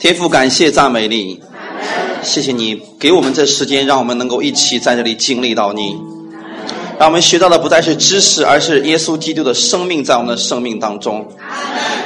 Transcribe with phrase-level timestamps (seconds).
[0.00, 1.42] 天父，感谢赞美你，
[2.22, 5.94] 谢谢你给我们这时间，让我们能够一起在这里经历到你，
[6.98, 11.28] 让我们学到的不再是知识，而是耶稣基督的生命在我们的生命当中。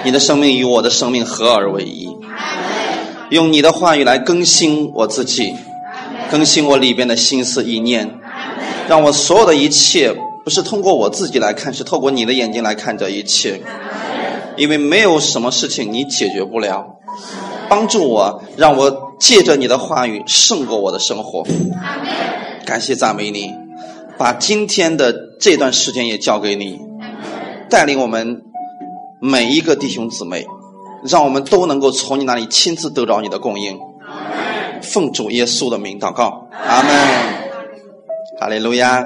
[0.02, 2.08] 你的生命与我的生命合而为一，
[3.30, 5.54] 用你的话语来更新我自己，
[6.32, 8.18] 更新我里边的心思意念，
[8.88, 13.60] 让我所有的一切不是通过我自己来看，是透过你的眼睛来看这一切。
[14.56, 16.84] 因为没有什么事情你解决不了，
[17.68, 21.44] 帮助我，让我借着你的话语胜过我的生活。
[22.64, 23.52] 感谢赞美你，
[24.16, 26.80] 把今天的这段时间也交给你，
[27.68, 28.42] 带领我们
[29.20, 30.46] 每一个弟兄姊妹，
[31.04, 33.78] 让我们都能够从你那里亲自得着你的供应。
[34.82, 36.94] 奉主耶稣的名祷告，阿门。
[38.38, 39.04] 哈利路亚。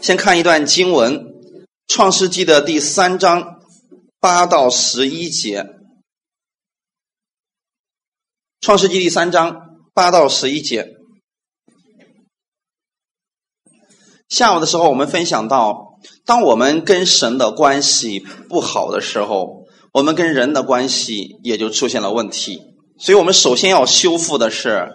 [0.00, 1.14] 先看一段经文，
[1.86, 3.58] 《创世纪》的第三章。
[4.20, 5.62] 八到十一节，
[8.62, 9.56] 《创世纪》第三章
[9.92, 10.94] 八到十一节。
[14.28, 22.60] 下午的时候，我们分享到，当我们跟神的关系不好的时候，我们跟人的关系也就出现了问题。
[23.00, 24.92] 所以我们首先要修复的是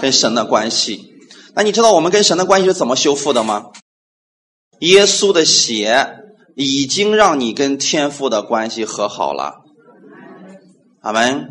[0.00, 1.00] 跟神的关系。
[1.56, 3.72] 那你知道我们跟神的关系是怎么修复的吗？
[4.78, 6.18] 耶稣的血。
[6.54, 9.62] 已经让你跟天父的关系和好了，
[11.00, 11.48] 阿门。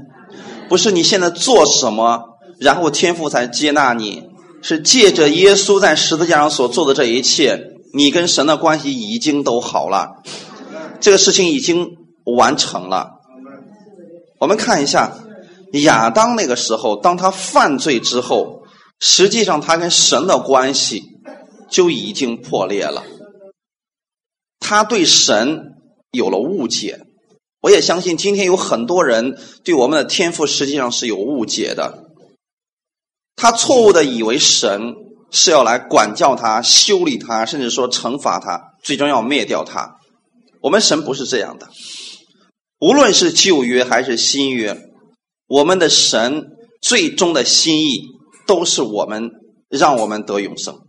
[0.72, 4.30] 不是你现在做什么，然后天父才接纳你，
[4.62, 10.24] 是借着耶稣在十字架上所做的这一切，你跟神的关系已经都好了，
[11.02, 11.98] 这个事情已经
[12.38, 13.10] 完成了。
[14.40, 15.12] 我们看一下
[15.74, 18.62] 亚当那个时候，当他犯罪之后，
[18.98, 21.04] 实际上他跟神的关系
[21.70, 23.04] 就已经破裂了。
[24.62, 25.74] 他对神
[26.12, 27.02] 有了误解，
[27.62, 32.10] 我也相信今天有很多人对我们的天赋实际上是有误解的。
[33.36, 34.96] 他错误的以为神
[35.32, 40.00] 是要来管教他、修理他，甚至说惩罚他，最终要灭掉他。
[40.60, 41.70] 我们神不是这样的，
[42.80, 44.90] 无论是旧约还是新约，
[45.48, 46.48] 我们的神
[46.82, 48.10] 最终的心意
[48.46, 49.32] 都是我们
[49.70, 50.80] 让我们得永生。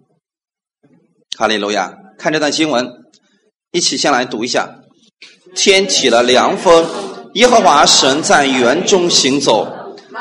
[1.36, 1.94] 哈利路亚！
[2.18, 3.02] 看这段经文。
[3.70, 4.81] 一起先来读一下：
[5.54, 6.84] 天起了凉风，
[7.34, 9.68] 耶和华神在园中行走。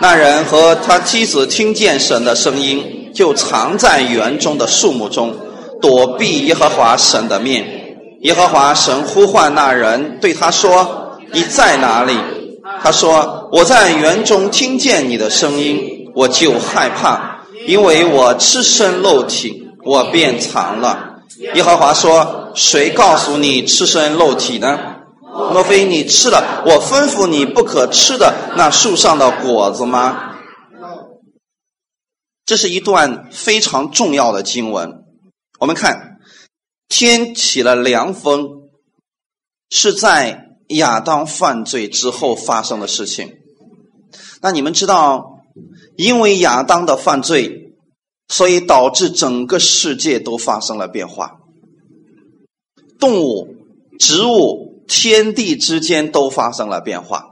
[0.02, 5.36] 那人和他妻子听见神的声音，就藏在园中的树木中，
[5.82, 7.66] 躲避耶和华神的面。
[8.22, 12.14] 耶和华神呼唤那人，对他说：“你在哪里？”
[12.84, 21.08] 他说：“我在园中听见你的声音，我就害怕，因为我赤身露体，我便藏了。”
[21.56, 24.78] 耶和华说：“谁告诉你赤身露体呢？
[25.34, 30.38] 莫非你吃了我吩咐你不可吃的那树上的果子吗？”
[32.46, 35.04] 这是一段非常重要的经文。
[35.60, 36.20] 我们看，
[36.90, 38.70] 天起了凉风，
[39.70, 43.38] 是在亚当犯罪之后发生的事情。
[44.42, 45.44] 那你们知道，
[45.96, 47.60] 因为亚当的犯罪。
[48.28, 51.42] 所以导致整个世界都发生了变化，
[52.98, 53.58] 动物、
[54.00, 57.26] 植物、天地之间都发生了变化，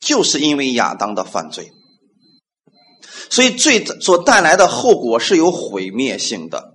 [0.00, 1.72] 就是因为亚当的犯罪。
[3.30, 6.74] 所以罪所带来的后果是有毁灭性的。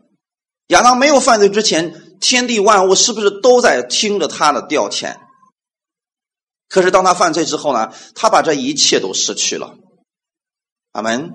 [0.68, 5.18] 亚当没有犯罪之前，天地万物是不是都在听着他的调遣？
[6.70, 7.94] 可是当他犯罪之后呢？
[8.16, 9.75] 他把这一切都失去了。
[10.91, 11.31] 阿门。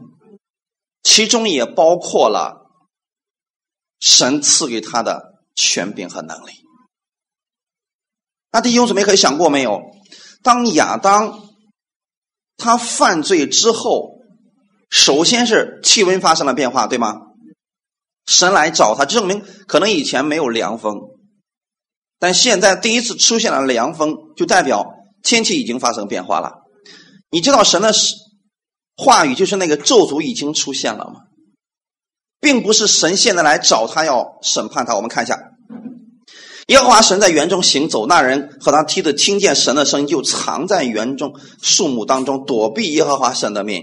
[1.05, 2.67] 其中也包括了
[4.01, 6.51] 神赐给他的权柄和能力。
[8.51, 9.81] 那弟兄姊妹可以想过没有？
[10.43, 11.41] 当亚当
[12.57, 14.21] 他犯罪之后，
[14.89, 17.15] 首先是气温发生了变化，对吗？
[18.27, 20.97] 神来找他，证明可能以前没有凉风，
[22.19, 24.87] 但现在第一次出现了凉风，就代表
[25.23, 26.53] 天气已经发生变化了。
[27.31, 27.93] 你知道神的
[28.97, 31.21] 话语就是那个咒诅已经出现了吗？
[32.41, 34.95] 并不是神现在来找他要审判他。
[34.95, 35.39] 我们看一下，
[36.69, 41.33] 耶和华神在园中行走，那人和他梯子听见神的声音，就藏在园中
[41.63, 43.83] 树木当中，躲避耶和华神的命。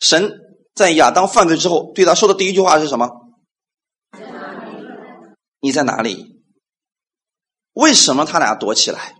[0.00, 0.32] 神
[0.74, 3.10] 在亚当犯罪之后对他说的第一句话是什么？
[5.60, 6.42] 你在哪里？
[7.74, 9.16] 为什么他俩躲起来？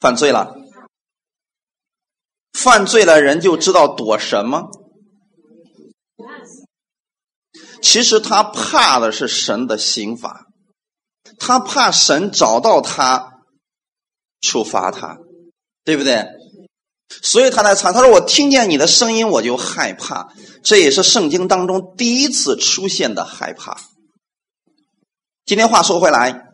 [0.00, 0.54] 犯罪了。
[2.54, 4.70] 犯罪了，人就知道躲什么。
[7.82, 10.46] 其实他怕的是神的刑罚，
[11.38, 13.30] 他怕神找到他，
[14.40, 15.18] 处罚他，
[15.84, 16.26] 对不对？
[17.22, 20.28] 所以他在唱，他说：“我听见你的声音，我就害怕。”
[20.62, 23.78] 这也是圣经当中第一次出现的害怕。
[25.44, 26.44] 今天话说回来，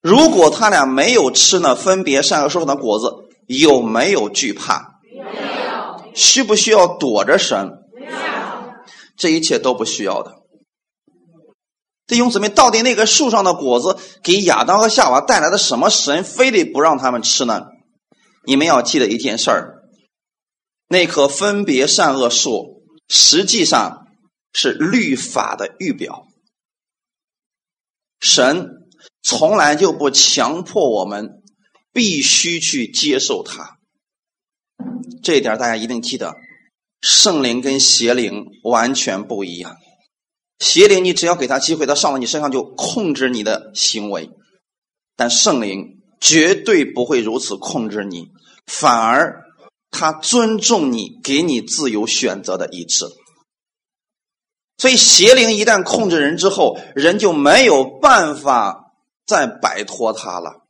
[0.00, 3.12] 如果他俩没有吃呢分别善恶树上的果子，
[3.46, 5.00] 有没有惧怕？
[5.12, 6.12] 没有。
[6.14, 7.68] 需不需要躲着神？
[9.16, 10.32] 这一切都不需要的。
[12.08, 15.90] 弟兄姊妹，到底那个树上的果子给亚当和夏娃带来的什么？
[15.90, 17.66] 神非得不让他们吃呢？
[18.44, 19.82] 你们要记得一件事儿：
[20.88, 24.06] 那棵分别善恶树实际上
[24.54, 26.26] 是律法的预表。
[28.20, 28.88] 神
[29.22, 31.42] 从来就不强迫我们
[31.92, 33.76] 必须去接受它。
[35.22, 36.34] 这一点大家一定记得，
[37.02, 39.76] 圣灵跟邪灵完全不一样。
[40.58, 44.30] 邪灵，你只要给他机会，他上了你身上就控制你的行为；
[45.16, 48.28] 但圣灵绝对不会如此控制你，
[48.66, 49.44] 反而
[49.90, 53.06] 他尊重你，给你自由选择的意志。
[54.78, 58.92] 所以，邪灵一旦控制人之后，人就没有办法
[59.26, 60.64] 再摆脱他了。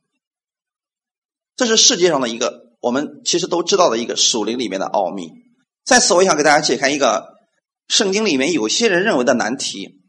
[1.55, 5.31] 这是世界上的一个我们其实都知道的一个属灵里面的奥秘。
[5.83, 7.38] 在此，我想给大家解开一个。
[7.89, 9.99] 圣经里面有些人认为的难题，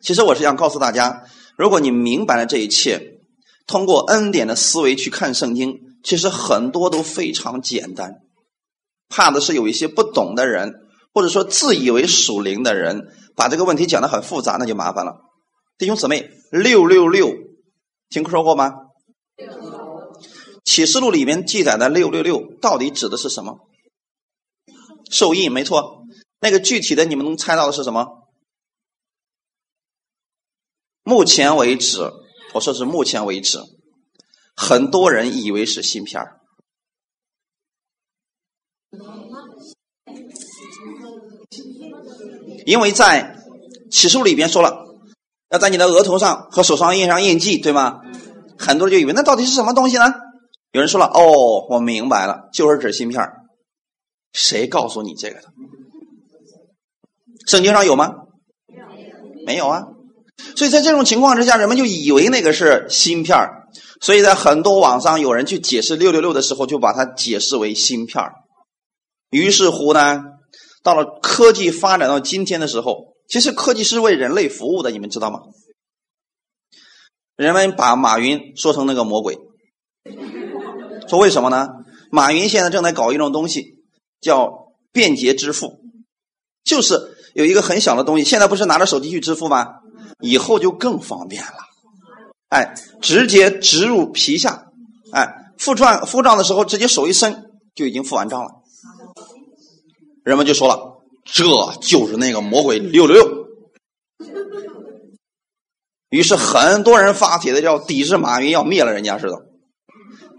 [0.00, 1.24] 其实我是想告诉大家：
[1.56, 3.20] 如果你明白了这一切，
[3.66, 8.22] 通过恩典的思维去看圣经，其实很多都非常简单。
[9.08, 10.72] 怕的是有一些不懂的人，
[11.12, 13.06] 或者说自以为属灵的人，
[13.36, 15.20] 把这个问题讲的很复杂，那就麻烦了。
[15.76, 17.34] 弟兄姊妹，六六六，
[18.08, 18.72] 听说过吗？
[20.64, 23.58] 启示录里面记载的六六六，到底指的是什么？
[25.10, 25.95] 受印，没错。
[26.40, 28.28] 那个具体的，你们能猜到的是什么？
[31.02, 32.12] 目前为止，
[32.52, 33.58] 我说是目前为止，
[34.56, 36.20] 很多人以为是芯片，
[42.64, 43.36] 因为在
[43.90, 44.84] 起诉里边说了，
[45.50, 48.00] 要在你的额头上和手上印上印记，对吗？
[48.58, 50.12] 很多人就以为那到底是什么东西呢？
[50.72, 53.22] 有人说了，哦，我明白了，就是指芯片。
[54.32, 55.52] 谁告诉你这个的？
[57.46, 58.12] 圣经上有吗？
[59.46, 59.84] 没有啊，
[60.56, 63.38] 所以在这种情况之下，人们就以为那个是芯片
[64.00, 68.24] 所以在很多网上有人去解释六六六的时候，就把它解释为芯片
[69.30, 70.20] 于是乎呢，
[70.82, 75.38] 到了科技发展到今天的时候，其实科技是为人类服务的，你们知道吗？
[77.36, 79.38] 人们把马云说成那个魔鬼，
[81.08, 81.68] 说为什么呢？
[82.10, 83.78] 马云现在正在搞一种东西，
[84.20, 85.78] 叫便捷支付，
[86.64, 87.14] 就是。
[87.36, 89.74] 有一个很小的东西，现在不是拿着手机去支付吗？
[90.20, 91.58] 以后就更方便了。
[92.48, 94.68] 哎，直接植入皮下，
[95.12, 98.62] 哎，付账付账的时候直接手一伸就已经付完账了。
[100.24, 101.44] 人们就说了，这
[101.82, 103.46] 就是那个魔鬼六六六。
[106.08, 109.46] 于是很多人发帖的要抵制马云，要灭了人家似的。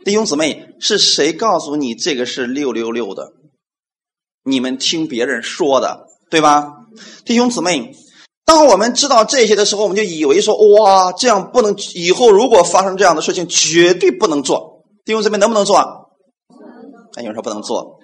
[0.04, 3.34] 弟兄姊妹，是谁告诉你这个是六六六的？
[4.44, 6.77] 你们听别人说的，对吧？
[7.26, 7.96] 弟兄姊妹，
[8.46, 11.76] 当我们知道这些的时候，我们就以为说：“哇，这样不能！
[11.96, 15.76] 以后如果发生这样的事情，绝对不能做。”弟兄姊妹，能不能做？
[17.18, 18.00] 有人说不能做。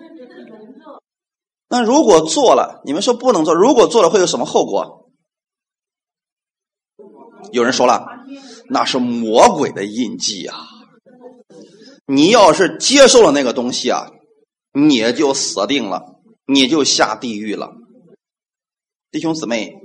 [1.69, 3.53] 那如果做了，你们说不能做。
[3.53, 5.09] 如果做了，会有什么后果？
[7.51, 8.05] 有人说了，
[8.69, 10.57] 那是魔鬼的印记啊！
[12.07, 14.07] 你要是接受了那个东西啊，
[14.73, 16.01] 你就死定了，
[16.47, 17.69] 你就下地狱了。
[19.13, 19.75] 弟兄姊妹，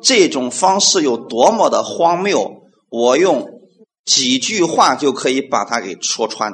[0.00, 2.62] 这种方式有多么的荒谬！
[2.88, 3.60] 我用
[4.04, 6.52] 几句话就可以把它给戳穿。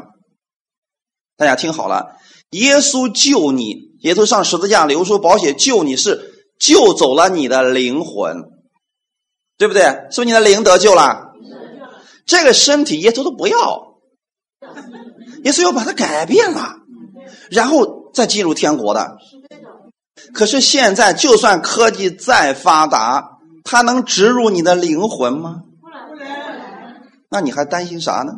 [1.37, 2.17] 大家听好了，
[2.53, 8.35] 耶稣救你，耶稣上十字架流出宝血救你，是救走了你的灵魂，
[9.59, 9.83] 对不对？
[10.11, 11.35] 是不是你的灵得救了？
[12.25, 13.99] 这个身体耶稣都不要，
[15.45, 16.77] 耶稣要把它改变了，
[17.51, 19.19] 然后再进入天国的。
[20.33, 25.63] 可是现在，就算科技再发达，它能植入你的灵魂吗？
[27.31, 28.33] 那你还担心啥呢？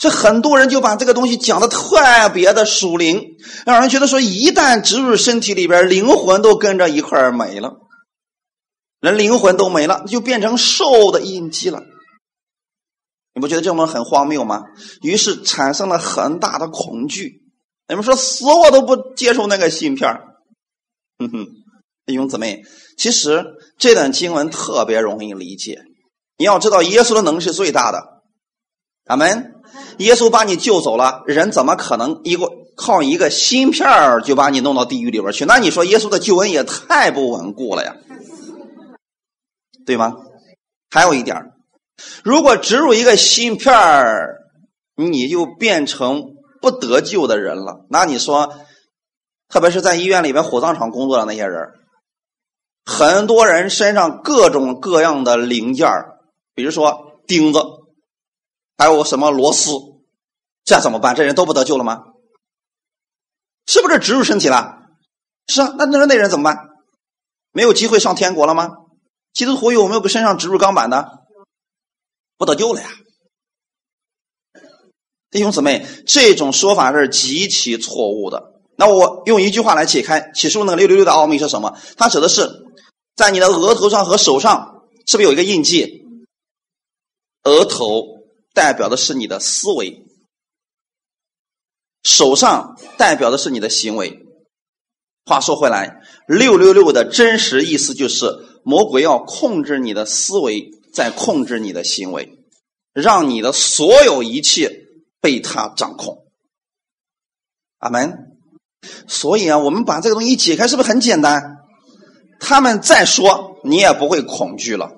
[0.00, 1.96] 这很多人就把这个东西讲的特
[2.32, 7.74] 别的属灵，让人觉得说，一旦植入身体里边，灵魂都跟着一块儿没了，
[9.00, 11.82] 人灵魂都没了，就变成兽的印记了。
[13.34, 14.62] 你不觉得这种很荒谬吗？
[15.02, 17.43] 于是产生了很大的恐惧。
[17.88, 20.10] 你们说死我都不接受那个芯片
[21.18, 21.46] 哼哼，
[22.06, 22.62] 弟兄姊妹，
[22.96, 23.44] 其实
[23.78, 25.82] 这段经文特别容易理解。
[26.36, 28.22] 你要知道，耶稣的能是最大的，
[29.06, 29.52] 阿门。
[29.98, 35.44] 耶稣把你救走了，人怎么可能一个靠一个芯片儿就把你弄到地狱里边去？
[35.44, 37.96] 那你说耶稣的救恩也太不稳固了呀，
[39.86, 40.16] 对吗？
[40.90, 41.52] 还有一点
[42.24, 44.40] 如果植入一个芯片儿，
[44.96, 46.33] 你就变成
[46.64, 47.84] 不得救的人了。
[47.90, 48.54] 那你说，
[49.48, 51.60] 特别是在医院里边火葬场工作的那些人，
[52.86, 55.86] 很多人身上各种各样的零件
[56.54, 57.60] 比如说钉子。
[58.76, 59.70] 还有什么螺丝？
[60.64, 61.14] 这怎么办？
[61.14, 62.02] 这人都不得救了吗？
[63.66, 64.78] 是不是植入身体了？
[65.46, 66.70] 是啊，那那那人怎么办？
[67.52, 68.70] 没有机会上天国了吗？
[69.34, 71.08] 基督徒有没有给身上植入钢板的？
[72.36, 72.88] 不得救了呀！
[75.34, 78.52] 弟兄姊妹，这种说法是极其错误的。
[78.76, 81.76] 那我用一句话来解开启示录那个六六六的奥秘是什么？
[81.96, 82.48] 它指的是
[83.16, 86.04] 在你的额头上和手上是不是有一个印记？
[87.42, 88.14] 额头。
[88.52, 90.06] 代表的是你的思维，
[92.04, 94.20] 手上代表的是你的行为。
[95.24, 102.38] 话说回来，六六六的真实意思就是魔鬼要控制你的思维，在控制你的行为，
[102.92, 104.83] 让你的所有一切
[105.24, 106.26] 被他掌控。
[107.78, 108.18] 阿门。
[109.08, 111.56] 所以啊，我们把这个东西解开，是不是很简单？
[112.38, 114.90] 他们再说，你也不会恐惧了。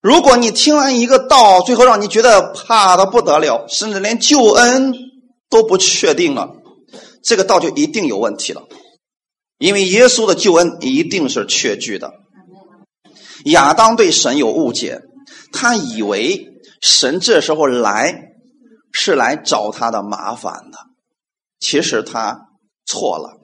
[0.00, 4.94] 如果你听完一个道，最后让你觉得怕的不得了，甚至连救恩
[5.48, 6.54] 都不确定了，
[7.24, 8.62] 这个道就一定有问题了。
[9.58, 12.12] 因为耶稣的救恩一定是确据的。
[13.46, 15.00] 亚当对神有误解，
[15.52, 16.46] 他以为
[16.80, 18.29] 神这时候来
[18.92, 20.78] 是来找他的麻烦的，
[21.58, 22.48] 其实他
[22.84, 23.38] 错了。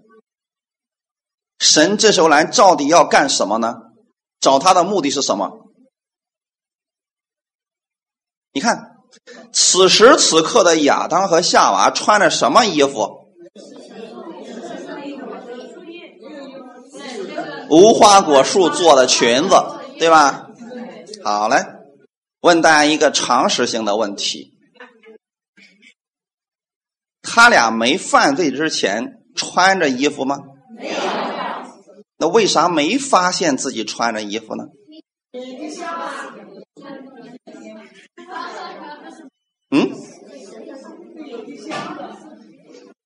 [1.58, 3.76] 神这时候来到底要干什么呢？
[4.40, 5.72] 找他的目的是什么？
[8.52, 8.96] 你看，
[9.52, 13.26] 此时此刻的亚当和夏娃穿着什么衣服？
[17.68, 19.54] 无花果树做的裙子，
[19.98, 20.48] 对吧？
[21.24, 21.66] 好嘞，
[22.40, 24.55] 问大家一个常识性的问题：
[27.28, 30.38] 他俩没犯罪之前穿着衣服吗？
[30.76, 30.94] 没有。
[32.18, 34.64] 那为啥没发现自己穿着衣服呢？
[39.70, 39.90] 嗯？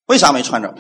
[0.07, 0.75] 为啥没穿着？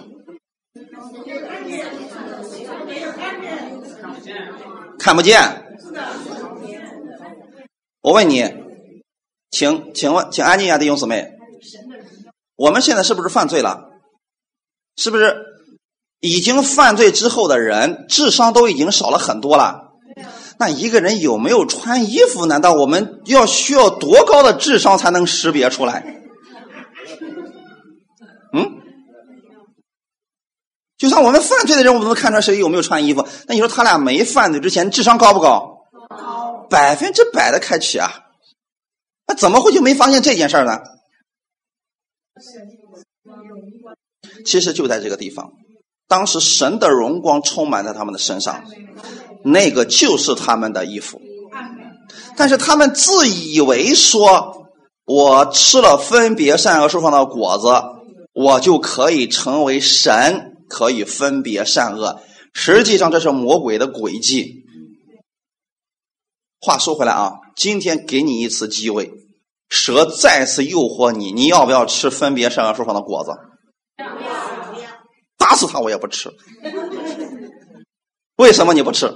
[4.98, 5.40] 看不见。
[8.02, 8.44] 我问你，
[9.50, 11.39] 请请问，请安静一下，弟兄姊妹。
[12.60, 13.88] 我们现在是不是犯罪了？
[14.94, 15.34] 是不是
[16.20, 19.92] 已经犯罪之后的人智商都已经少了很多了？
[20.58, 22.44] 那一个人有没有穿衣服？
[22.44, 26.20] 难道我们要需要多高的智商才能识别出来？
[28.52, 28.82] 嗯？
[30.98, 33.26] 就算我们犯罪的人，我们都能看出来谁有没有穿衣服。
[33.46, 35.86] 那你说他俩没犯罪之前智商高不高？
[36.10, 38.12] 高，百分之百的开启啊！
[39.26, 40.78] 那怎么会就没发现这件事呢？
[44.44, 45.52] 其实就在这个地方，
[46.08, 48.64] 当时神的荣光充满在他们的身上。
[49.42, 51.18] 那个就是他们的衣服，
[52.36, 54.66] 但是他们自以为说，
[55.06, 57.68] 我吃了分别善恶树上的果子，
[58.34, 62.20] 我就可以成为神，可以分别善恶。
[62.52, 64.64] 实际上这是魔鬼的诡计。
[66.60, 69.10] 话说回来啊，今天给你一次机会，
[69.70, 73.30] 蛇再次诱惑你，你要不要吃分别善恶树上的果子？
[75.38, 76.30] 打死他我也不吃。
[78.36, 79.10] 为什么你不吃？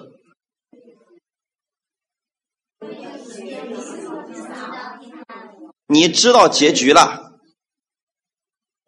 [5.86, 7.32] 你知道结局了，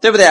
[0.00, 0.26] 对不对？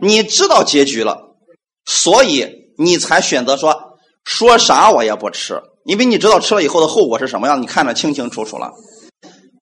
[0.00, 1.36] 你知道结局了，
[1.84, 2.46] 所以
[2.78, 8.70] 你才选择说说啥我也不吃，因为你知道吃了以后的后果是什么样，你看得清清楚楚了。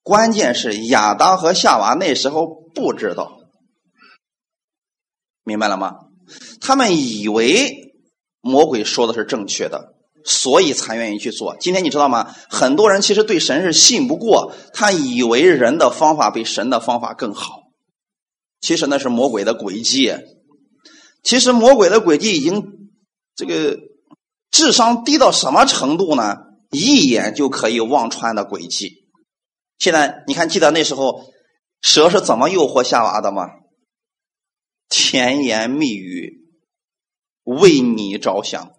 [0.07, 3.39] 关键是亚当和夏娃那时候不知道，
[5.43, 5.97] 明白了吗？
[6.61, 7.93] 他们以为
[8.41, 9.93] 魔鬼说的是正确的。
[10.29, 11.55] 所以才愿意去做。
[11.57, 12.35] 今天你知道吗？
[12.49, 17.61] 很多人其实对神是信不过，他以为人的方法比神的方法更好。
[18.59, 20.13] 其实那是魔鬼的诡计。
[21.23, 22.89] 其实魔鬼的诡计已经
[23.37, 23.77] 这个
[24.51, 26.35] 智商低到什么程度呢？
[26.71, 29.06] 一眼就可以望穿的诡计。
[29.79, 31.31] 现在你看，记得那时候
[31.81, 33.47] 蛇是怎么诱惑夏娃的吗？
[34.89, 36.49] 甜言蜜语，
[37.43, 38.73] 为你着想。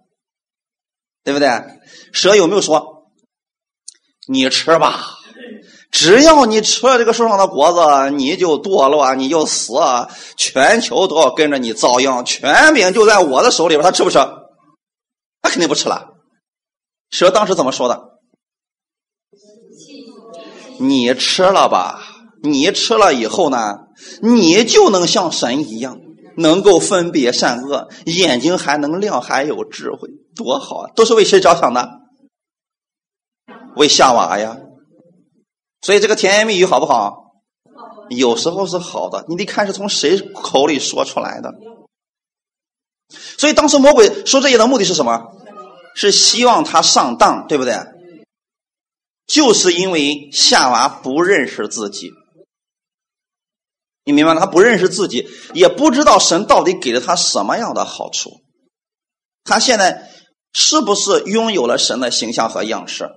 [1.24, 1.48] 对不对？
[2.12, 3.12] 蛇有没有说
[4.26, 5.18] 你吃吧？
[5.90, 9.74] 只要你吃了这个树上的果子，你就堕落，你就死，
[10.38, 13.82] 全球都要跟着你遭殃，权柄就在我的手里边。
[13.82, 14.18] 他吃不吃？
[15.42, 16.14] 他肯定不吃了。
[17.10, 18.17] 蛇当时怎么说的？
[20.78, 22.02] 你吃了吧，
[22.42, 23.78] 你吃了以后呢，
[24.22, 25.98] 你就能像神一样，
[26.36, 30.90] 能够分别善恶，眼睛还能亮，还有智慧，多好啊！
[30.94, 31.88] 都是为谁着想的？
[33.76, 34.56] 为夏娃呀。
[35.82, 37.32] 所以这个甜言蜜语好不好？
[38.08, 41.52] 有时候是好的，你得看是从谁口里说出来的。
[43.38, 45.26] 所以当时魔鬼说这些的目的是什么？
[45.94, 47.74] 是希望他上当，对不对？
[49.28, 52.10] 就是因为夏娃不认识自己，
[54.04, 54.40] 你明白吗？
[54.40, 58.40] 他不认识自己，也不知道神到底给了他什么样的好处。
[59.44, 60.10] 他现在
[60.52, 63.10] 是不是拥有了神的形象和样式？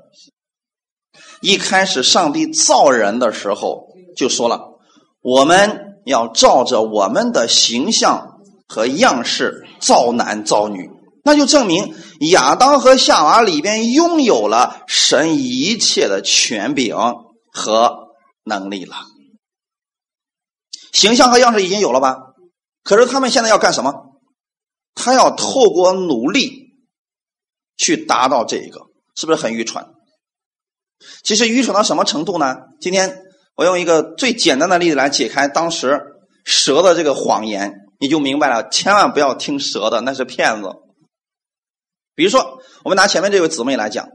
[1.39, 4.79] 一开始上帝造人的时候就说了，
[5.21, 10.89] 我们要照着我们的形象和样式造男造女。
[11.23, 11.95] 那就证明
[12.31, 16.95] 亚当和夏娃里边拥有了神一切的权柄
[17.51, 18.07] 和
[18.43, 18.95] 能力了，
[20.91, 22.17] 形象和样式已经有了吧？
[22.83, 23.93] 可是他们现在要干什么？
[24.95, 26.73] 他要透过努力
[27.77, 28.81] 去达到这个，
[29.15, 29.85] 是不是很愚蠢？
[31.23, 32.55] 其实愚蠢到什么程度呢？
[32.79, 33.21] 今天
[33.55, 36.01] 我用一个最简单的例子来解开当时
[36.43, 38.67] 蛇的这个谎言，你就明白了。
[38.69, 40.69] 千万不要听蛇的，那是骗子。
[42.15, 44.07] 比如说，我们拿前面这位姊妹来讲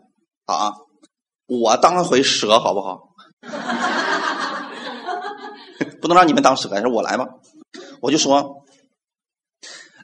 [0.45, 0.73] 啊，
[1.47, 3.01] 我当回蛇好不好？
[6.01, 7.27] 不能让你们当蛇，还是我来吧。
[8.01, 8.65] 我就说，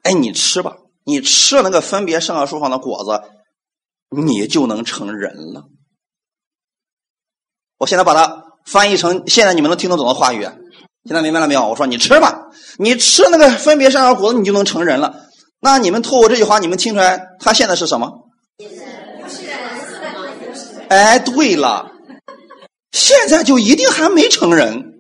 [0.03, 3.23] 哎，你吃吧，你吃了那个分别圣恶树上的果子，
[4.11, 5.65] 你就能成人了。
[7.79, 10.43] 我现在把它翻译成现在你们能听得懂的话语，
[11.05, 11.69] 现在明白了没有？
[11.69, 15.27] 我说你吃吧，你吃那个分别善恶果子，你就能成人了。
[15.65, 18.29] 那你们透过这句话，你们听出来他现在是什么？
[20.89, 21.93] 哎，对了，
[22.91, 24.95] 现在就一定还没成人，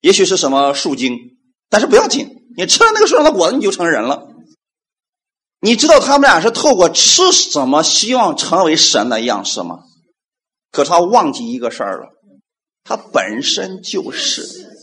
[0.00, 1.16] 也许是什么树精，
[1.70, 4.26] 但是不要紧，你吃了那个树上的果子，你就成人了。
[5.60, 9.78] 你知道他们俩是透过吃什么希望成为神的样式吗？
[10.72, 12.08] 可他忘记一个事儿了，
[12.82, 14.73] 他本身就是。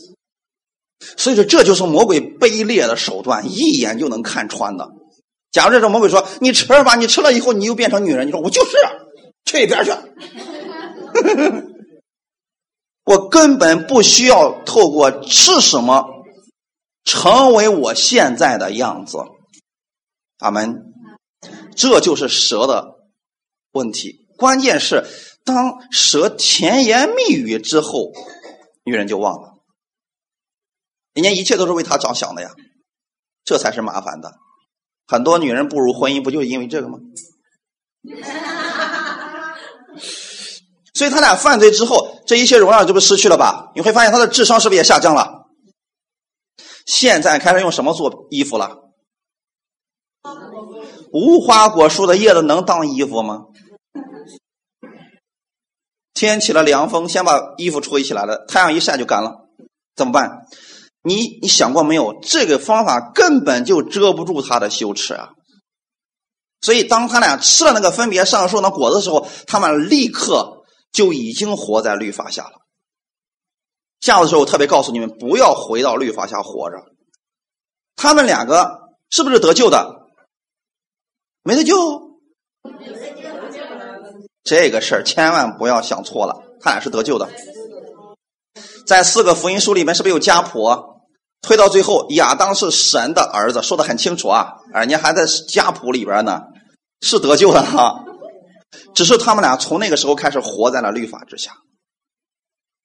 [1.16, 4.88] 所以说，这就是魔鬼卑劣的手段，一眼就能看穿的。
[5.50, 8.70] 假如这种魔鬼说：“你吃吧，你吃了以后，你又变成女人。”你说我就是，
[9.44, 9.92] 去一边去。
[13.04, 16.06] 我根本不需要透过吃什么，
[17.04, 19.18] 成为我现在的样子。
[20.38, 20.84] 阿门。
[21.74, 22.94] 这就是蛇的
[23.72, 24.28] 问题。
[24.36, 25.04] 关键是，
[25.44, 28.12] 当蛇甜言蜜语之后，
[28.84, 29.51] 女人就忘了。
[31.14, 32.50] 人家一切都是为他着想的呀，
[33.44, 34.32] 这才是麻烦的。
[35.06, 36.98] 很多女人步入婚姻，不就是因为这个吗？
[40.94, 43.72] 所以他俩犯罪之后，这一切荣耀就被失去了吧？
[43.74, 45.46] 你会发现他的智商是不是也下降了？
[46.86, 48.78] 现在开始用什么做衣服了？
[51.12, 53.46] 无花果树的叶子能当衣服吗？
[56.14, 59.48] 天起了凉风，先把衣服吹起来了，太阳一晒就干了，
[59.96, 60.46] 怎么办？
[61.02, 62.18] 你你想过没有？
[62.22, 65.30] 这个方法根本就遮不住他的羞耻啊！
[66.60, 70.62] 所以，当他俩吃了那个分别上树的果子的时候，他们立刻
[70.92, 72.60] 就已经活在律法下了。
[73.98, 76.76] 下午的时候，我特别告诉你们，不要回到律法下活着。
[77.96, 78.78] 他们两个
[79.10, 80.06] 是不是得救的？
[81.42, 82.12] 没得救。
[84.44, 87.28] 这个事儿千万不要想错了，他俩是得救的。
[88.86, 90.68] 在四个福音书里面，是不是有家谱？
[91.40, 96.42] 推到最后，亚当是神的儿子，说的很清楚啊，人家还在家谱里边呢，
[97.00, 98.04] 是得救的哈。
[98.94, 101.56] 只是他们俩从那个时候开始活在了律法之下，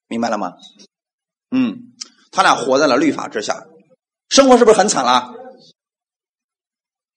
[0.08, 0.54] 明白了吗？
[1.52, 1.94] 嗯，
[2.32, 3.68] 他俩活在了律法之下，
[4.30, 5.32] 生活是不是很惨了？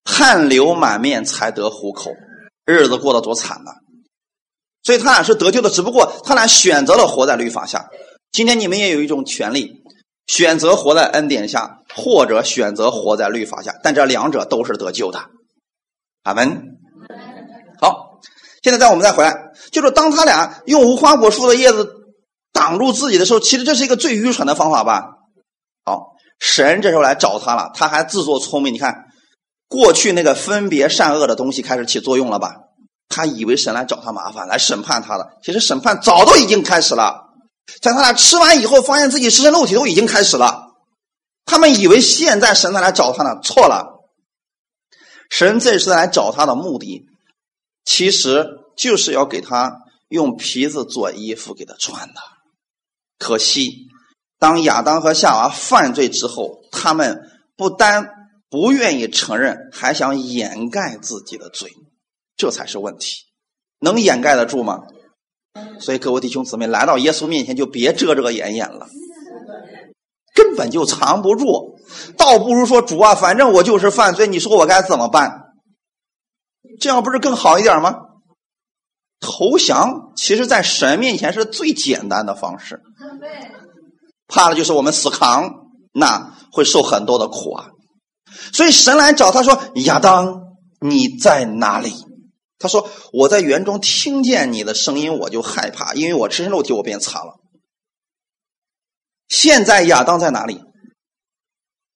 [0.04, 2.12] 汗流满面才得糊口，
[2.66, 3.72] 日子过得多惨呐！
[4.82, 7.88] 所以他俩是得救的，只不过他俩选择了活在律法下。
[8.32, 9.80] 今天你们也有一种权利。
[10.26, 15.18] 选择活在恩典下，或者选择活在律法下，但这两者都是得救的。
[16.22, 16.78] 阿门。
[17.80, 18.20] 好，
[18.62, 21.90] 现在在我们再回来，就是当他俩用无花果树的叶子
[22.52, 25.02] 挡住自己的时候，其实这是一个最愚蠢的方法吧？
[25.84, 28.72] 好，神这时候来找他了，他还自作聪明。
[28.72, 29.06] 你看，
[29.66, 32.54] 过去那个分别善恶的东西开始起作用了吧？
[33.08, 35.38] 他以为神来找他麻烦，来审判他的。
[35.42, 37.29] 其实审判早都已经开始了，
[37.80, 40.74] 在他俩吃完以后，发现自己尸身肉体都已经开始了。
[41.44, 44.00] 他们以为现在神在来找他呢，错了。
[45.30, 47.06] 神这次来找他的目的，
[47.85, 49.78] 其实就是要给他
[50.09, 52.14] 用皮子做衣服给他穿的。
[53.18, 53.88] 可惜，
[54.38, 58.11] 当亚当和夏娃犯罪之后，他们不单
[58.48, 61.70] 不愿意承认，还想掩盖自己的罪。
[62.37, 63.26] 这才是问题，
[63.80, 64.80] 能掩盖得住吗？
[65.80, 68.86] 所以各位弟兄姊妹，来到耶稣面前就别遮遮掩掩了，
[70.34, 71.78] 根本就藏不住。
[72.16, 75.46] 倒不如说主啊，反正我就是犯罪，你说我该怎么办？
[76.78, 77.96] 这样不是更好一点吗？
[79.18, 82.80] 投降，其实在神面前是最简单的方式。
[84.28, 85.50] 怕的就是我们死扛，
[85.92, 87.66] 那会受很多的苦啊。
[88.52, 90.40] 所以神来找他说：“亚当，
[90.80, 91.92] 你在哪里？”
[92.60, 97.40] 他说：“我在园中听见你的声音，我就害怕，因为我赤身肉体，我变惨了。
[99.28, 100.60] 现在亚当在哪里？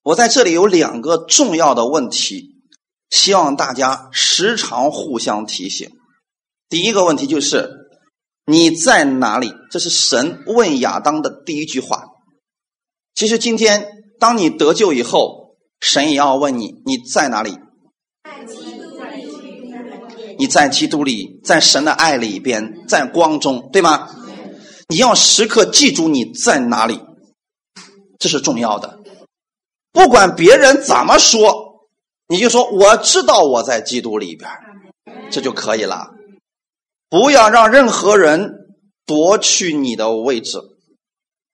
[0.01, 2.63] 我在这里有两个重要的问题，
[3.11, 5.91] 希望大家时常互相提醒。
[6.67, 7.69] 第一个问题就是
[8.47, 9.53] 你在哪里？
[9.69, 12.05] 这是神问亚当的第一句话。
[13.13, 13.87] 其实今天
[14.19, 17.55] 当你得救以后，神也要问你你在哪里。”
[20.37, 24.09] 你在基督里，在神的爱里边，在光中，对吗？
[24.87, 27.01] 你要时刻记住你在哪里，
[28.19, 28.99] 这是重要的。
[29.91, 31.87] 不管别人怎么说，
[32.27, 34.49] 你就说我知道我在基督里边，
[35.31, 36.11] 这就可以了。
[37.09, 38.51] 不要让任何人
[39.05, 40.59] 夺去你的位置。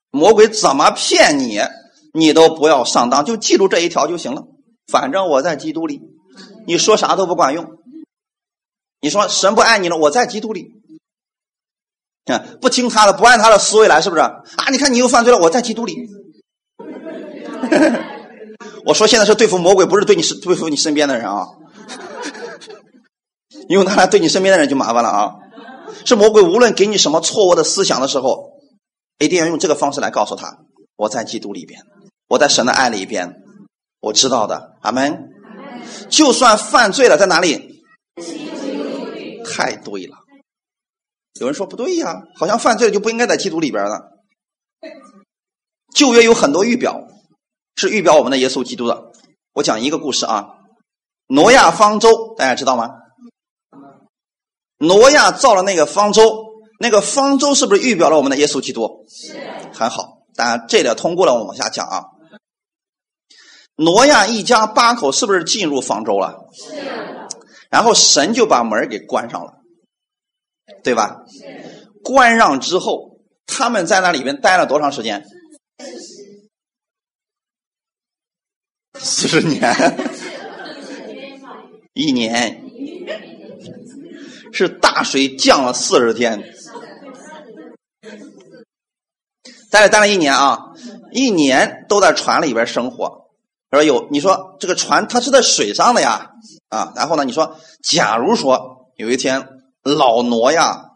[0.10, 1.62] 魔鬼怎么骗你，
[2.14, 4.44] 你都不要上当，就记住这一条就行了。
[4.88, 6.02] 反正我在基督里，
[6.68, 7.66] 你说啥都不管用。
[9.02, 9.98] 你说神不爱你了？
[9.98, 10.72] 我在基督里，
[12.26, 14.44] 看不听他的，不按他的思维来，是不是啊？
[14.72, 15.98] 你看你又犯罪了，我在基督里。
[18.86, 21.48] 我说现在是对付魔鬼，不是对你是对付你身边的人啊。
[23.70, 25.32] 用他来对你身边的人就麻烦了啊。
[26.06, 28.52] 是魔鬼，无论给你什么错误的思想的时候，
[29.20, 30.60] 一定要用这个方式来告诉他：
[30.96, 31.82] 我在基督里边，
[32.28, 33.34] 我在神的爱里边，
[34.00, 34.74] 我知道的。
[34.82, 35.30] 阿门。
[36.10, 37.84] 就算犯罪了，在哪里？
[39.44, 40.18] 太对了，
[41.40, 44.00] 有人说不对呀，好像犯罪了就不应该在基督里边呢。
[45.94, 47.08] 旧约有很多预表，
[47.76, 49.12] 是预表我们的耶稣基督的。
[49.54, 50.56] 我讲一个故事啊，
[51.28, 52.90] 挪亚方舟，大家知道吗？
[54.78, 56.46] 挪亚造了那个方舟，
[56.80, 59.06] 那个方舟是不是预表了我们的耶稣基督？
[59.10, 59.38] 是，
[59.74, 60.24] 很好。
[60.34, 62.06] 当然这点通过了，我们往下讲啊。
[63.76, 66.46] 挪亚一家八口是不是进入方舟了？
[66.54, 67.21] 是。
[67.72, 69.62] 然后神就把门给关上了，
[70.84, 71.24] 对吧？
[72.04, 75.26] 关上之后，他们在那里边待了多长时间？
[79.00, 79.74] 四十年，
[81.94, 82.62] 一年，
[84.52, 86.54] 是大水降了四十天，
[89.72, 90.74] 待了待了一年啊，
[91.14, 93.32] 一年都在船里边生活。
[93.72, 96.34] 说有你说这个船它是在水上的呀。
[96.72, 97.26] 啊，然后呢？
[97.26, 99.46] 你说，假如说有一天
[99.84, 100.92] 老挪呀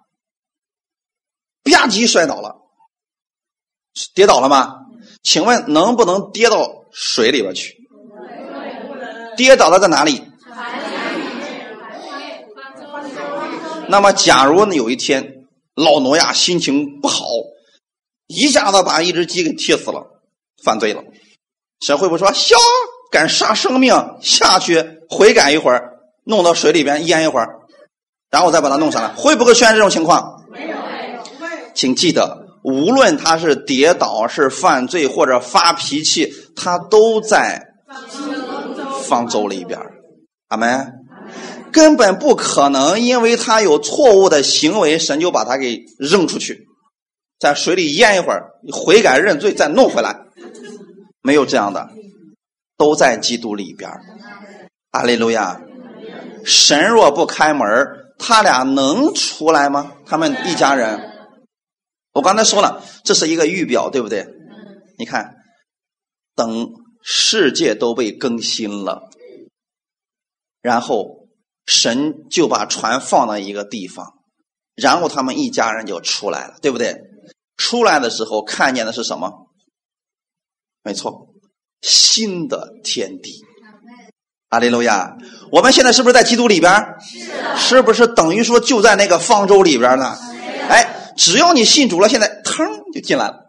[1.64, 2.56] 吧唧摔倒了，
[4.14, 4.86] 跌倒了吗？
[5.22, 7.76] 请问能不能跌到水里边去？
[9.36, 10.24] 跌倒了在哪里？
[13.90, 17.26] 那么，假如有一天老挪亚心情不好，
[18.28, 20.22] 一下子把一只鸡给踢死了，
[20.64, 21.04] 犯罪了，
[21.82, 22.56] 神会不说笑？
[23.12, 27.48] 敢杀生命下去悔改一会儿，弄到水里边淹一会儿，
[28.30, 30.44] 然后再把它弄上来，会不会出现这种情况？
[30.52, 30.76] 没有，
[31.74, 37.68] 请记得，无论他是跌倒、是犯罪或者发脾气，他都在
[39.04, 39.80] 方舟里边。
[40.48, 40.94] 阿门。
[41.72, 46.66] 根本不可能，因为他有错误的行为，神就把他给扔出去，
[47.38, 50.16] 在水里淹一会儿，悔改认罪再弄回来，
[51.22, 51.90] 没有这样的。
[52.78, 53.90] 都在基督里边
[54.92, 55.62] 阿利路亚！
[56.46, 57.68] 神若不开门
[58.18, 59.94] 他俩能出来吗？
[60.06, 61.12] 他们一家人，
[62.14, 64.28] 我刚才说了，这是一个预表，对不对？
[64.98, 65.36] 你看，
[66.36, 66.70] 等
[67.04, 69.10] 世界都被更新了，
[70.62, 71.28] 然后
[71.66, 74.14] 神就把船放到一个地方，
[74.76, 76.96] 然后他们一家人就出来了，对不对？
[77.58, 79.50] 出来的时候看见的是什么？
[80.84, 81.35] 没错。
[81.86, 83.46] 新的天地，
[84.50, 85.16] 阿利路亚！
[85.52, 86.74] 我们现在是不是在基督里边？
[87.00, 87.76] 是。
[87.78, 90.18] 是不是等于说就在那个方舟里边呢？
[90.68, 93.46] 哎，只要你信主了，现在腾就进来了。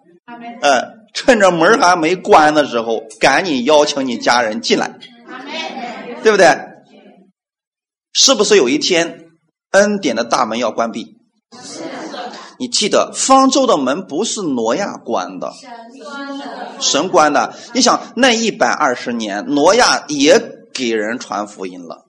[0.60, 0.82] 呃，
[1.14, 4.98] 趁着门还没关的时候，赶紧邀请你家人进来，
[6.22, 6.46] 对不对？
[8.12, 9.24] 是不是有一天
[9.70, 11.16] 恩典的大门要关闭？
[11.62, 11.85] 是。
[12.58, 15.70] 你记得方舟的门不是挪亚关的，神
[16.02, 16.80] 关的。
[16.80, 17.54] 神关的。
[17.74, 20.38] 你想那一百二十年，挪亚也
[20.72, 22.06] 给人传福音了，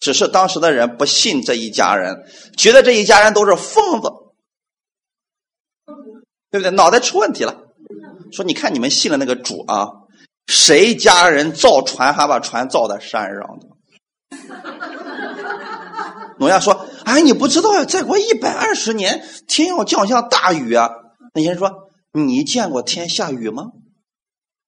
[0.00, 2.24] 只是当时的人不信这一家人，
[2.56, 4.10] 觉得这一家人都是疯子，
[6.50, 6.70] 对不对？
[6.70, 7.62] 脑袋出问题了。
[8.32, 9.88] 说你看你们信了那个主啊，
[10.46, 13.66] 谁家人造船还把船造在山上的？
[16.38, 20.90] 挪亚说：“哎，你不知道呀，再过一百二十年，天要降下大雨啊！”
[21.34, 21.70] 那些人说
[22.12, 23.64] ：“你见过天下雨吗？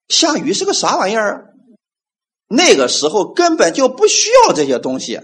[0.09, 1.40] 下雨是个啥玩意儿啊？
[2.48, 5.20] 那个时候根本就不需要这些东西。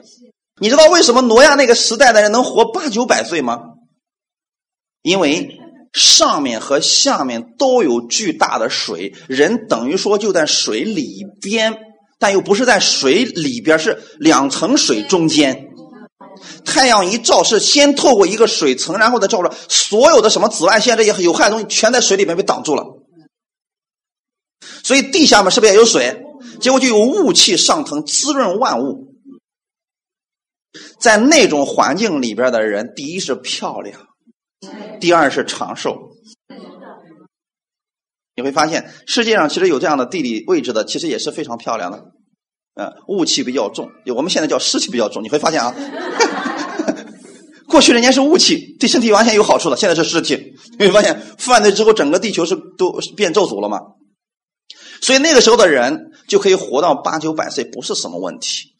[0.60, 3.60] 你知道为什么挪亚那个时代的人能活八九百岁吗？
[5.02, 5.58] 因为
[5.92, 11.74] 上面和下面都有巨大的水，人等于说就在水里边，
[12.18, 15.68] 但又不是在水里边，是两层水中间。”
[16.64, 22.84] 太阳一照，是先透过一个水层，然后再照着所有的什么紫外线这些有害东西，全在水里面被挡住了。
[24.82, 26.22] 所以地下面是不是也有水？
[26.60, 29.14] 结果就有雾气上腾，滋润万物。
[30.98, 34.08] 在那种环境里边的人，第一是漂亮，
[35.00, 36.10] 第二是长寿。
[38.36, 42.04] 你会发现，世界上其实有这样的地理位置的，其实也是非常漂亮的。
[42.76, 45.22] 嗯，雾气比较重，我们现在叫湿气比较重。
[45.22, 45.72] 你会发现啊，
[47.68, 50.54] 过去人家是雾气，对身体完全有好处的，现在是湿气。
[50.78, 53.78] 你会发现犯罪之后，整个地球是都变咒诅了嘛？
[55.00, 58.74] 所以那个时候的人就可以活到八九百岁，不是什么问题。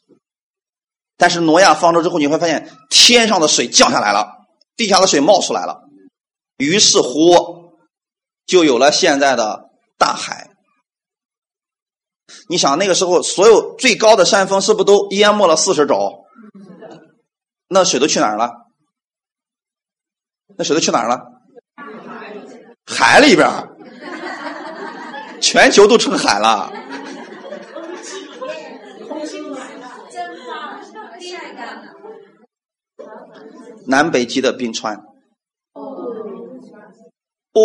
[1.17, 4.27] 但是挪亚方舟之后，你会发现天上的水降下来了，
[4.75, 5.83] 地下的水冒出来了，
[6.57, 7.33] 于是乎
[8.45, 10.49] 就有了现在的大海。
[12.49, 16.25] 你想那个时候，所有最高的山峰是不是都淹没了四十肘？
[17.67, 18.51] 那水都去哪儿了？
[20.57, 21.31] 那水都去哪儿了？
[22.85, 23.49] 海里边
[25.41, 26.71] 全球都成海了。
[33.87, 34.95] 南北极的冰川。
[37.53, 37.61] 哦。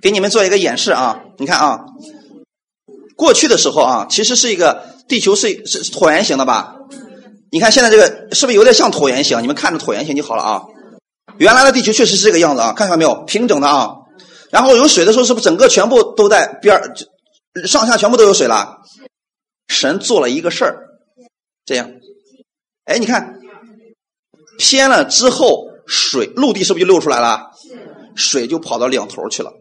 [0.00, 1.20] 给你们做一个演示啊！
[1.38, 1.80] 你看啊，
[3.16, 6.76] 过去的时候啊，其实是一个地球是是椭圆形的吧？
[7.50, 9.42] 你看现在这个是不是有点像椭圆形？
[9.42, 10.62] 你们看着椭圆形就好了啊。
[11.38, 13.14] 原来的地球确实是这个样子啊，看到没有？
[13.24, 13.94] 平整的啊。
[14.50, 16.94] 然后有水的时候，是不是整个全部都在边儿，
[17.66, 18.78] 上下全部都有水了？
[19.68, 20.78] 神做了一个事儿，
[21.66, 21.90] 这样，
[22.84, 23.38] 哎，你看
[24.58, 27.50] 偏了之后，水陆地是不是就露出来了？
[28.16, 29.52] 水就跑到两头去了。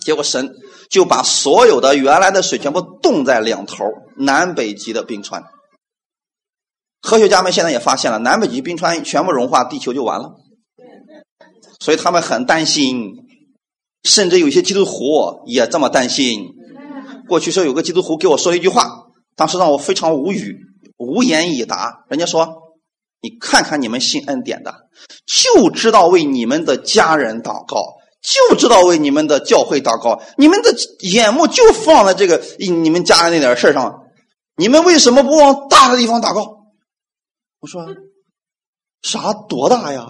[0.00, 0.54] 结果神
[0.88, 3.84] 就把所有的原来的水全部冻在两头
[4.16, 5.44] 南北极的冰川。
[7.02, 10.32] 科学家们现在也发现了，南北极冰川全部融化，地球就完了。
[11.80, 13.14] 所以他们很担心，
[14.02, 16.48] 甚至有些基督徒也这么担心。
[17.28, 20.58] 过去说有个基督徒给我说了一句话，当时让我非常无语，
[20.98, 22.04] 无言以答。
[22.08, 22.48] 人家说
[23.22, 24.74] ：“你看看你们信恩典的，
[25.26, 34.04] 就知道为你们的家人祷告。”就知道为你们的教会祷告，你们的眼目就放在这个你们家的那点事上，
[34.56, 36.66] 你们为什么不往大的地方祷告？
[37.60, 37.86] 我说，
[39.02, 40.06] 啥多大呀？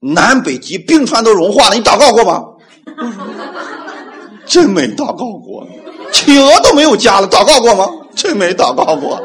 [0.00, 2.44] 南北极冰川都融化了，你祷告过吗？
[4.46, 5.66] 真没祷告过，
[6.12, 7.86] 企鹅都没有家了，祷告过吗？
[8.14, 9.22] 真没祷告过，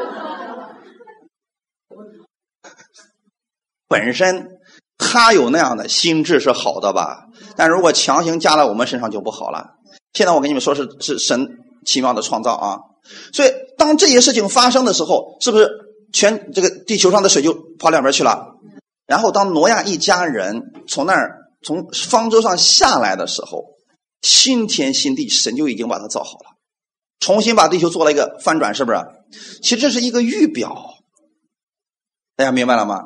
[3.88, 4.57] 本身。
[4.98, 7.28] 他有那样的心智是好的吧？
[7.56, 9.76] 但如果强行加在我们身上就不好了。
[10.12, 11.48] 现在我跟你们说，是是神
[11.86, 12.78] 奇妙的创造啊！
[13.32, 15.70] 所以当这些事情发生的时候，是不是
[16.12, 18.56] 全这个地球上的水就跑两边去了？
[19.06, 23.64] 然后当挪亚一家人从那儿从方舟上下来的时候，
[24.22, 26.56] 新天新地，神就已经把它造好了，
[27.20, 28.98] 重新把地球做了一个翻转，是不是？
[29.62, 30.74] 其实这是一个预表，
[32.36, 33.04] 大家明白了吗？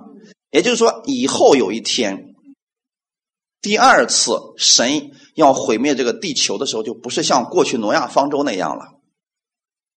[0.53, 2.35] 也就是说，以后有一天，
[3.61, 9.01] 第二次神要毁灭这个地球的时候，就不是像过去挪亚方舟那样了。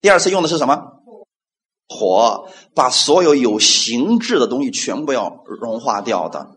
[0.01, 0.81] 第二次用的是什么？
[1.87, 6.55] 火，把所有有形质的东西全部要融化掉的。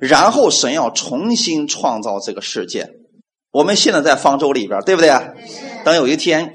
[0.00, 2.90] 然后神要重新创造这个世界。
[3.52, 5.08] 我们现在在方舟里边，对不对？
[5.84, 6.52] 等有一天，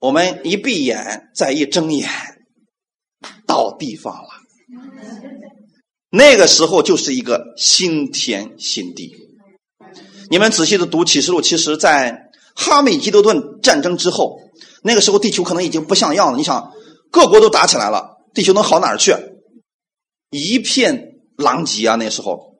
[0.00, 2.08] 我们一闭眼，再一睁眼，
[3.46, 4.28] 到地方了。
[6.10, 9.14] 那个时候就是一个新天新地。
[10.30, 14.38] 你们仔细的读启示录，其实，在哈美吉多顿战争之后，
[14.82, 16.38] 那个时候地球可能已经不像样了。
[16.38, 16.72] 你想，
[17.10, 19.14] 各国都打起来了，地球能好哪儿去？
[20.30, 21.96] 一片狼藉啊！
[21.96, 22.56] 那时候，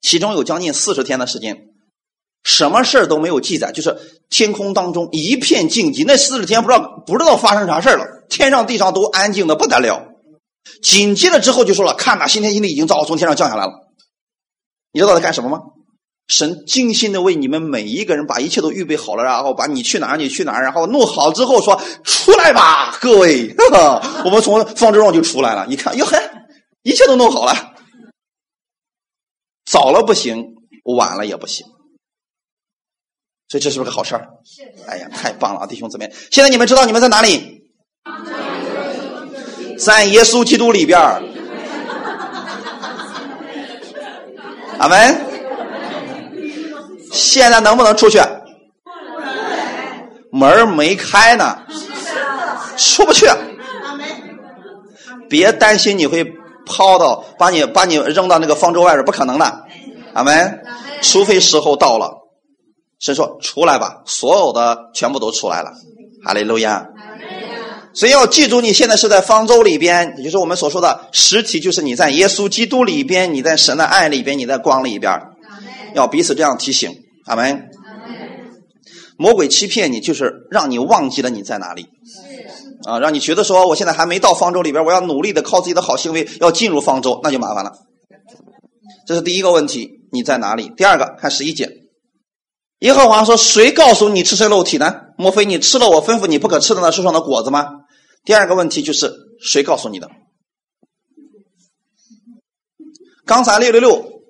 [0.00, 1.66] 其中有将近四十天的时间。
[2.42, 3.96] 什么事儿都没有记载，就是
[4.30, 6.04] 天空当中一片静寂。
[6.06, 10.09] 那四十天不知道不知道发生啥事了，天上地上都安静的不得了。
[10.82, 13.72] 紧接着之后就说了：“看呐，新天新地已经造从天上降下来了。”
[14.92, 15.60] 你知道在干什么吗？
[16.28, 23.52] 神精心的为你们每一个人把一切都预备好了，然后把你去哪儿你去哪儿，然后弄好之后说：“出来吧，各位！”
[24.24, 25.66] 我们从方舟上就出来了。
[25.66, 26.16] 一看，哟嘿，
[26.82, 27.74] 一切都弄好了。
[29.64, 31.66] 早了不行，晚了也不行。
[33.48, 34.28] 所以这是不是个好事儿？
[34.86, 36.12] 哎呀，太棒了啊，弟兄姊妹！
[36.30, 37.60] 现在你们知道你们在哪里？
[39.84, 41.22] 在耶稣基督里边儿。
[44.78, 45.26] 阿门。
[47.12, 48.20] 现在能不能出去？
[50.32, 51.58] 门没开呢，
[52.76, 53.26] 出不去。
[55.28, 56.24] 别担心你会
[56.64, 59.64] 抛到把你把你扔到那个方舟外边，不可能的。
[60.14, 60.62] 阿门。
[61.02, 62.18] 除非时候到了。
[62.98, 65.72] 神说：“出来吧，所有的全部都出来了。”
[66.22, 66.86] 哈利路亚。
[67.92, 75.12] 所以要记住，你现在是在方舟里边，也就是我们所说的实体，就是你在耶稣基督里边，你在神的爱里边，你在光里边。
[75.94, 76.92] 要彼此这样提醒，
[77.26, 77.68] 阿门。
[79.18, 81.88] 魔鬼欺骗你，就是让你忘记了你在哪里。
[82.86, 87.72] 啊，让你觉得说我现在还没到方舟里边，我要努力的靠自己的好行为要进入方舟，那就麻烦了。
[89.06, 90.72] 这是第一个问题，你在哪里？
[90.76, 91.68] 第二个，看十一节。
[92.78, 94.94] 耶和华说：“谁告诉你吃身肉体呢？
[95.18, 97.66] 莫非你吃了我吩咐你不可吃的那树上的果子吗？”
[98.24, 100.10] 第二个问题就是谁告诉你的？
[103.24, 104.22] 刚才六六六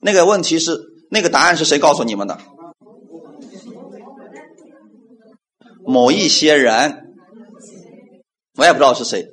[0.00, 0.78] 那个问题是
[1.10, 2.38] 那个答案是谁告诉你们的？
[5.84, 7.14] 某一些人，
[8.54, 9.26] 我也不知道是谁，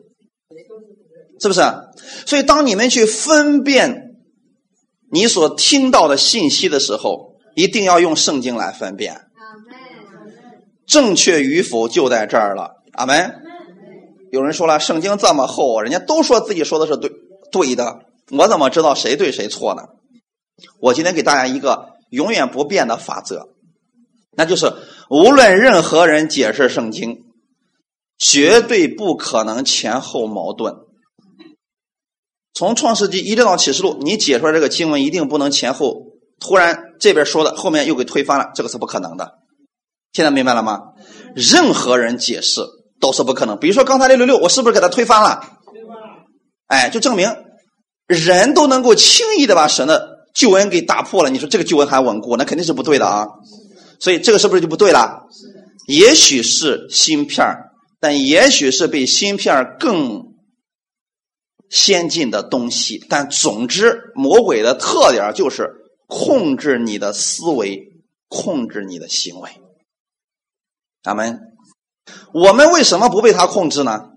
[1.40, 1.62] 是不是？
[2.26, 4.16] 所以当你们去分辨
[5.12, 7.28] 你所听到的信息的时候。
[7.58, 9.20] 一定要用圣经来分辨，
[10.86, 12.84] 正确与否就在这儿了。
[12.92, 13.47] 阿门。
[14.32, 17.12] 有人说了，圣经这么厚，人家都说自己说的是对
[17.52, 18.00] 对的，
[18.32, 19.84] 我怎么知道谁对谁错呢？
[20.80, 23.50] 我今天给大家一个永远不变的法则，
[24.36, 24.74] 那就是
[25.10, 27.26] 无论任何人解释圣经，
[28.18, 30.76] 绝对不可能前后矛盾。
[32.54, 36.08] 从创世纪一直到启示录，你解出来这个经文一定不能前后。
[36.40, 39.40] 突然这边说的，后面又给推翻了，这个是不可能的。
[40.14, 40.94] 现在明白了吗？
[41.36, 42.62] 任何人解释
[43.00, 43.58] 都是不可能。
[43.60, 45.42] 比如说刚才六六六，我是不是给他推翻了？
[46.68, 47.36] 哎，就证明
[48.08, 51.30] 人都能够轻易的把神的救恩给打破了。
[51.30, 53.28] 你说这个救恩还稳固，那肯定是不对的啊。
[54.00, 55.28] 所以这个是不是就不对了？
[55.88, 57.46] 也许是芯片
[58.00, 60.34] 但也许是比芯片更
[61.70, 63.06] 先进的东西。
[63.10, 65.74] 但总之，魔鬼的特点就是。
[66.10, 69.50] 控制你的思维，控制你的行为。
[71.04, 71.38] 咱们，
[72.34, 74.10] 我们为什么不被他控制呢？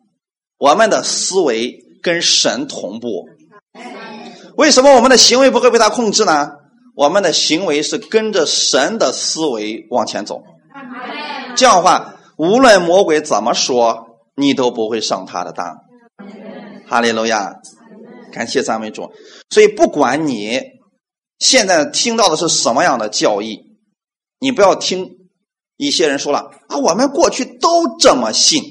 [0.59, 3.29] 我们的思维跟神同步。
[4.57, 6.51] 为什么我们的行为不会被他控制呢？
[6.95, 10.43] 我们的行为是跟着神的思维往前走。
[11.57, 15.79] 这样的话，无论魔鬼怎么说，你都不会上他的当。
[16.89, 17.55] 哈利路亚，
[18.33, 19.11] 感谢赞美主。
[19.51, 20.61] 所以，不管你。
[21.39, 23.63] 现在听到的是什么样的教义？
[24.41, 25.20] 你不要听
[25.81, 28.63] 一些人说了啊，我们过去都这么信，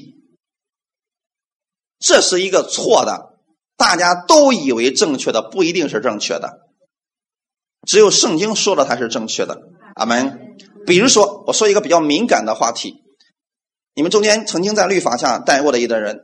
[1.98, 3.34] 这是一个错的。
[3.76, 6.68] 大家都以为正确的不一定是正确的，
[7.84, 9.58] 只有圣经说的才是正确的。
[9.96, 10.56] 阿门。
[10.86, 13.02] 比如说，我说一个比较敏感的话题，
[13.94, 16.20] 你们中间曾经在律法下待过的一的人，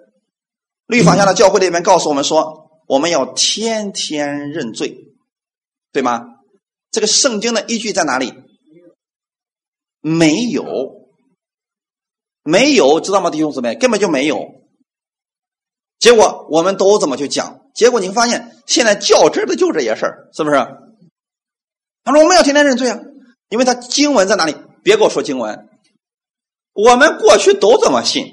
[0.87, 4.97] 律法下的教会里面告诉我们说，我们要天天认罪，
[5.93, 6.27] 对吗？
[6.93, 8.33] 这个圣经的依据在哪里？
[10.09, 11.09] 没有，
[12.45, 13.75] 没有，知道吗，弟兄姊妹？
[13.75, 14.55] 根本就没有。
[15.99, 20.57] 结果我们都这么去讲，结果你发现，现在较真的就这些事儿，是不是？
[22.05, 23.01] 他说我们要天天认罪啊，
[23.49, 24.55] 因为他经文在哪里？
[24.85, 25.69] 别给我说经文，
[26.73, 28.27] 我们过去都这么信，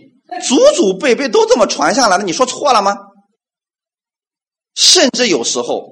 [0.47, 2.95] 祖祖辈辈都这么传下来了，你说错了吗？
[4.75, 5.91] 甚至有时候。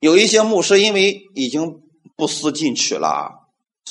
[0.00, 1.82] 有一些牧师因为已经
[2.16, 3.39] 不思进取了，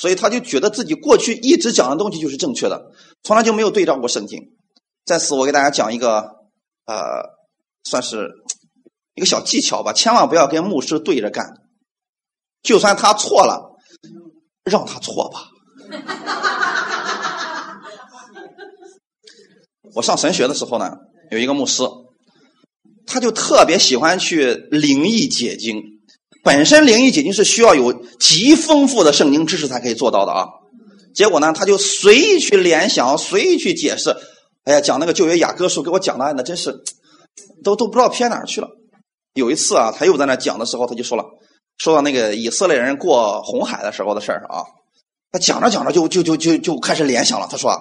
[0.00, 2.90] 所以他就觉得自己过去一直讲的东西就是正确的。
[3.22, 4.40] 从来就没有对照过圣经。
[5.04, 6.20] 在此，我给大家讲一个，
[6.86, 6.96] 呃，
[7.84, 8.30] 算是
[9.14, 11.44] 一个小技巧吧，千万不要跟牧师对着干。
[12.62, 13.76] 就算他错了，
[14.64, 15.50] 让他错吧。
[19.94, 20.96] 我上神学的时候呢，
[21.30, 21.82] 有一个牧师，
[23.04, 25.89] 他就特别喜欢去灵异解经。
[26.42, 30.48] 本身灵异解经是需要有极丰富的圣经知识才可以做到的啊。
[31.14, 34.16] 结果呢，他就随意去联想，随意去解释。
[34.64, 36.82] 哎呀，讲那个旧约雅各书给我讲的那真是，
[37.64, 38.68] 都都不知道偏哪去了。
[39.34, 41.24] 有一次啊，他又在那讲的时候，他就说了，
[41.78, 44.64] 说到那个以色列人过红海的时候的事儿啊。
[45.32, 47.48] 他讲着讲着就就就就就开始联想了。
[47.50, 47.72] 他说：“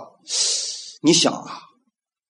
[1.01, 1.59] 你想啊，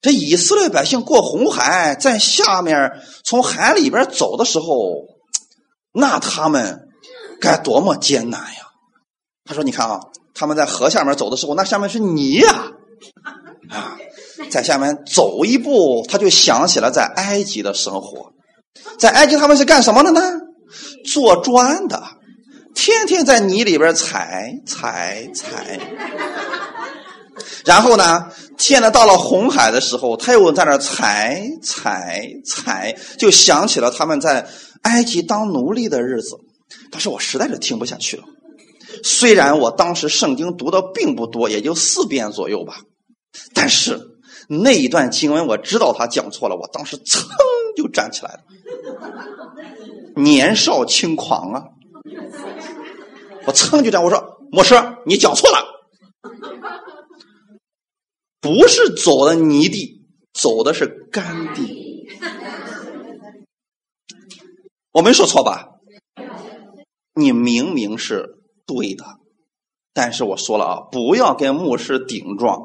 [0.02, 2.92] 这以色列百姓过红海，在下面
[3.26, 4.66] 从海里边走的时候，
[5.92, 6.88] 那他们
[7.40, 8.68] 该多么艰难呀！”
[9.46, 10.00] 他说：“你看啊，
[10.34, 12.72] 他们在河下面走的时候，那下面是泥呀，
[13.70, 13.98] 啊，
[14.50, 18.34] 在下面走一步，他就想起了在埃及的生活。
[18.98, 20.22] 在埃及他们是干什么的呢？
[21.12, 22.02] 做砖的。”
[22.76, 25.80] 天天在泥里边踩踩踩，
[27.66, 28.28] 然后呢，
[28.58, 34.48] 现在到了红海的时候，他又在那踩踩踩，就想起了他们在
[34.84, 36.38] 埃及当奴隶的日子。
[36.92, 38.24] 但是我实在是听不下去了。
[39.04, 42.82] 虽然我当时圣经读的并不多，也就四遍左右吧，
[43.54, 44.00] 但是
[44.48, 47.24] 那一段经文我知道他讲错了，我当时噌
[47.76, 48.40] 就站起来了。
[50.16, 51.64] 年少轻狂啊！
[53.46, 54.76] 我噌就这样，我说牧师，
[55.06, 55.58] 你讲错了，
[58.42, 60.04] 不是走的泥地，
[60.34, 61.89] 走的是干地。
[64.92, 65.68] 我没说错吧？
[67.14, 68.26] 你明明是
[68.66, 69.06] 对的，
[69.94, 72.60] 但是我说了啊，不要跟牧师顶撞。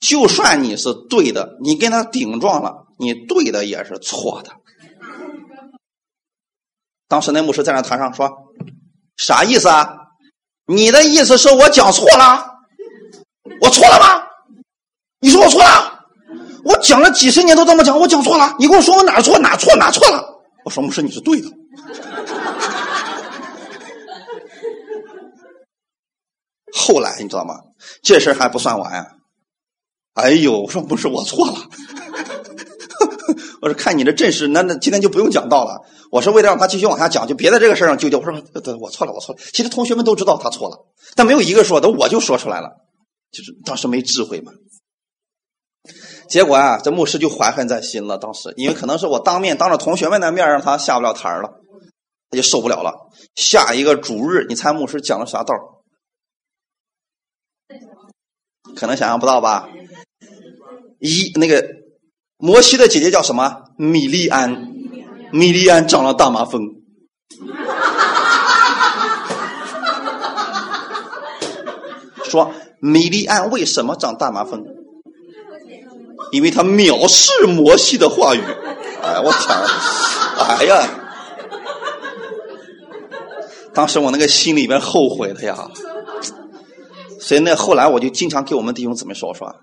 [0.00, 4.52] 就算你是对的，你跟他顶撞了，你对的也是错的。
[7.08, 8.30] 当时那牧师在那台上说。
[9.16, 9.96] 啥意思啊？
[10.66, 12.44] 你的意思是我讲错了？
[13.60, 14.26] 我错了吗？
[15.20, 16.04] 你说我错了？
[16.64, 18.56] 我讲了几十年都这么讲，我讲错了？
[18.58, 20.33] 你跟我说我哪错哪错哪错了？
[20.64, 21.48] 我说牧师你是对的。
[26.72, 27.54] 后来你知道吗？
[28.02, 29.18] 这事还不算完。
[30.14, 31.54] 哎呦，我说不是我错了。
[33.62, 35.80] 我说看你这阵势，那那今天就不用讲道了。
[36.10, 38.16] 我是为了让他继续往下讲，就别在这个事上纠结。
[38.16, 39.40] 我说，对我错了，我错了。
[39.52, 40.76] 其实同学们都知道他错了，
[41.14, 42.70] 但没有一个说的，我就说出来了。
[43.32, 44.52] 就是当时没智慧嘛。
[46.28, 48.18] 结果啊，这牧师就怀恨在心了。
[48.18, 51.60] 当时因为可能是我当面当着同学们的面让他下不了台了，
[52.30, 53.10] 他就受不了了。
[53.34, 55.54] 下一个主日，你猜牧师讲了啥道？
[58.76, 59.68] 可能想象不到吧？
[60.98, 61.64] 一那个。
[62.36, 63.62] 摩西的姐姐叫什么？
[63.78, 64.66] 米利安，
[65.32, 66.60] 米利安长了大麻风。
[72.24, 74.66] 说米利安为什么长大麻风？
[76.34, 78.40] 因为他藐视摩西的话语。
[79.02, 79.56] 哎，我天！
[80.38, 80.88] 哎呀，
[83.72, 85.70] 当时我那个心里边后悔的呀。
[87.20, 89.54] 所以那后来我就经常给我们弟兄姊妹说说。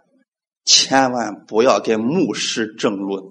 [0.64, 3.24] 千万不要跟牧师争论，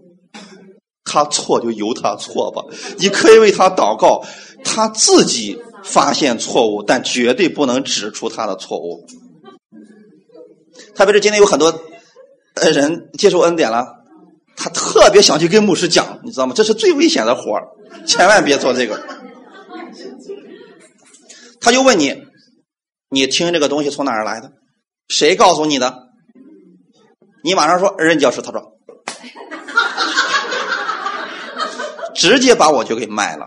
[1.04, 2.62] 他错就由他错吧。
[2.98, 4.24] 你可以为他祷告，
[4.64, 9.06] 他自己发现错误，但绝对不能指出他的错误。
[10.96, 11.72] 特别是今天有很多
[12.68, 13.86] 人接受恩典了，
[14.56, 16.52] 他特别想去跟牧师讲，你知道吗？
[16.54, 17.58] 这是最危险的活
[18.06, 19.00] 千万别做这个。
[21.60, 22.22] 他就问你，
[23.08, 24.52] 你听这个东西从哪儿来的？
[25.08, 26.08] 谁告诉你的？
[27.42, 28.76] 你马上说任教师，他说，
[32.14, 33.46] 直接把我就给卖了，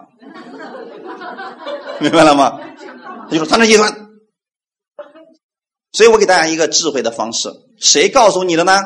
[2.00, 2.60] 明白了吗？
[3.30, 3.84] 他就说他那意思，
[5.92, 7.50] 所以我给大家一个智慧的方式，
[7.80, 8.82] 谁告诉你的呢？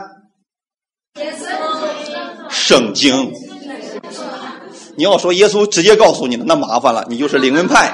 [2.50, 3.32] 圣经。
[4.96, 7.94] 你要说耶稣直接告诉你的，那麻烦了，你就是灵恩派，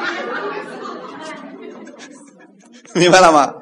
[2.95, 3.53] 明白了吗？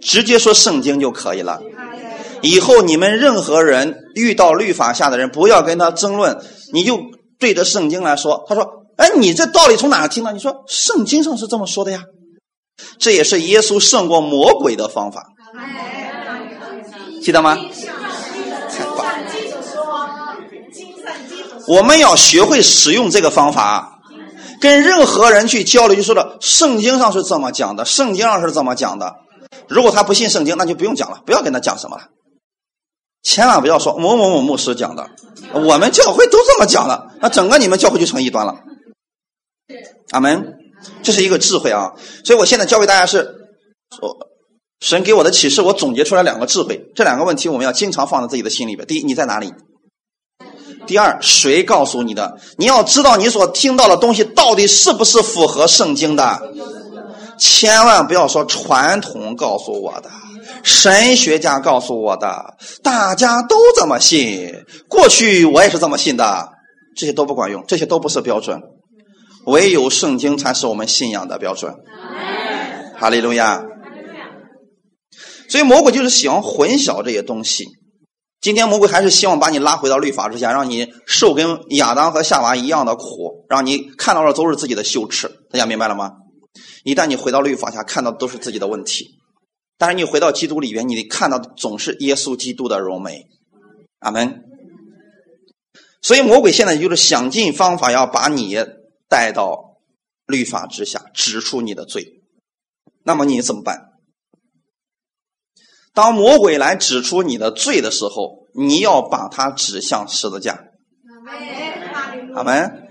[0.00, 1.62] 直接说圣经就可以了。
[2.42, 6.36] 以后你们任何人遇到律法下的人，不要跟他争论，
[6.72, 6.98] 你就
[7.38, 8.44] 对着圣经来说。
[8.48, 12.02] 他说：“哎，你这道理从哪听的？”你说：“圣经上是这么说的呀。”
[12.98, 15.24] 这也是耶稣胜过魔鬼的方法，
[17.22, 17.56] 记得吗？
[21.68, 24.00] 我们要学会使用这个方法，
[24.60, 29.14] 跟任何人去交流，就说的圣经上是这么讲的，圣经上是这么讲的。
[29.68, 32.04] 如果他不信圣经，那就不用讲了，不要跟他讲什么了。
[33.22, 35.08] 千万不要说某某某牧师讲的，
[35.52, 38.56] 我们教会都这么讲的，那整个你们教会就成异端了。
[40.10, 40.54] 阿门，
[41.02, 41.92] 这是一个智慧啊！
[42.24, 43.34] 所以我现在教给大家是，
[43.96, 44.16] 说
[44.80, 48.86] 神给我的启示，我总结出来两个智慧，这两个问题我们要经常放在自己的心里边。
[48.86, 49.54] 第一，你在哪里？
[50.86, 52.36] 第二，谁告诉你的？
[52.56, 56.40] 你要知道你所听到的东西到底是不是符合圣经的。
[57.38, 60.10] 千万不要说传统告诉我的，
[60.62, 64.52] 神学家告诉我的，大家都这么信，
[64.88, 66.48] 过去我也是这么信的，
[66.96, 68.60] 这些都不管用，这些都不是标准，
[69.46, 71.74] 唯有圣经才是我们信仰的标准。
[72.96, 73.64] 哈利路亚。
[75.48, 77.66] 所以魔鬼就是喜欢混淆这些东西。
[78.42, 85.28] 今天魔鬼还是希望把你拉回到律法之下，让你受跟亚当和夏娃一样的苦，让你看到的都是自己的羞耻。
[85.48, 86.14] 大家明白了吗？
[86.82, 89.04] 一旦你回到律法下，看到的都是自己的问题；
[89.78, 93.28] 但是你回到基督里边，你看到的总是耶稣基督的荣美。
[94.00, 94.42] 阿门。
[96.00, 98.58] 所以魔鬼现在就是想尽方法要把你
[99.08, 99.76] 带到
[100.26, 102.20] 律法之下，指出你的罪。
[103.04, 103.91] 那么你怎么办？
[105.94, 110.58] 当魔鬼来指出你的罪的时候，你要把它指向十字架。
[112.34, 112.88] 阿门。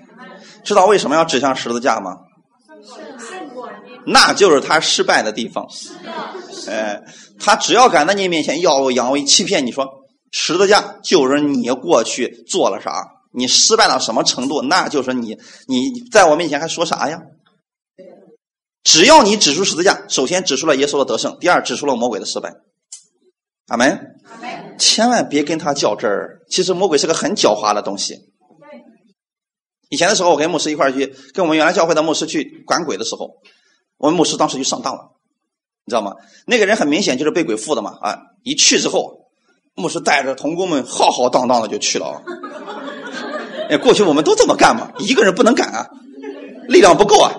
[0.64, 2.18] 知道为什么要指向十字架吗？
[4.06, 5.68] 那就是他失败的地方。
[6.68, 7.02] 哎，
[7.40, 9.88] 他只要敢在你面前耀武扬威、欺骗你说
[10.32, 12.92] 十字架就是你过去做了啥，
[13.34, 15.38] 你失败到什么程度，那就是你
[15.68, 17.20] 你在我面前还说啥呀？
[18.84, 22.54] 只要你指出十字架，首先指出了耶稣的得胜，第二指出了魔鬼的失败。
[23.68, 24.16] 阿门。
[24.78, 26.40] 千万别跟他较真儿。
[26.50, 28.32] 其实魔鬼是个很狡猾的东西。
[29.90, 33.42] 以前的时候，我跟牧师一块去，跟我们原来教会的牧师去管鬼的时候。
[33.98, 35.12] 我们牧师当时就上当了，
[35.86, 36.16] 你知道吗？
[36.48, 37.98] 那个人很明显就是被鬼附的嘛！
[38.02, 39.28] 啊，一去之后，
[39.76, 42.24] 牧师带着童工们浩浩荡荡的就去了啊。
[43.70, 45.88] 哎，过去我们都这么干嘛，一个人不能干啊，
[46.68, 47.36] 力量不够啊，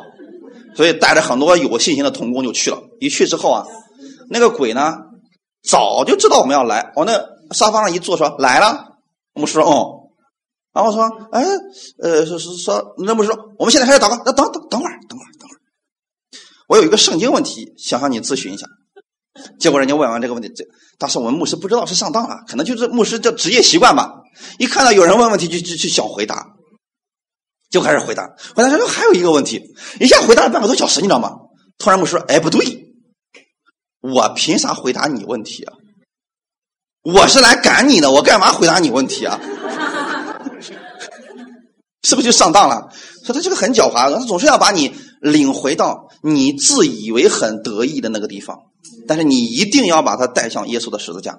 [0.77, 2.81] 所以带着很多有信心的童工就去了。
[3.01, 3.67] 一去之后啊，
[4.31, 4.99] 那个鬼呢，
[5.63, 7.13] 早就知道我们要来，往那
[7.53, 8.97] 沙发上一坐，说来了。
[9.35, 10.11] 牧师说：“哦。”
[10.75, 11.45] 然后说：“哎，
[12.03, 15.29] 呃，说说说，那牧师说，我们现在开始祷告，那等等等会儿，等会儿。”
[16.69, 18.67] 我有一个圣经问题，想向你咨询一下。
[19.59, 20.65] 结果人家问完这个问题，这
[20.99, 24.13] 当时我们牧师不知道是上当了，可能就是牧师这职业习惯吧。
[24.59, 26.47] 一看到有人问问题，就就就想回答，
[27.71, 28.35] 就开始回答。
[28.57, 29.63] 回答说还有一个问题，
[30.01, 31.33] 一下回答了半个多小时，你知道吗？
[31.79, 32.65] 突然牧师说：“哎，不对，
[34.03, 35.73] 我凭啥回答你问题啊？
[37.03, 39.41] 我是来赶你的，我干嘛回答你问题啊？
[42.03, 42.91] 是不是就上当了？
[43.25, 48.59] 说他这个很狡猾，他总是要把你。”领回到你自以为很得意的那个地方，
[49.07, 51.39] 但是你一定要把他带向耶稣的十字架，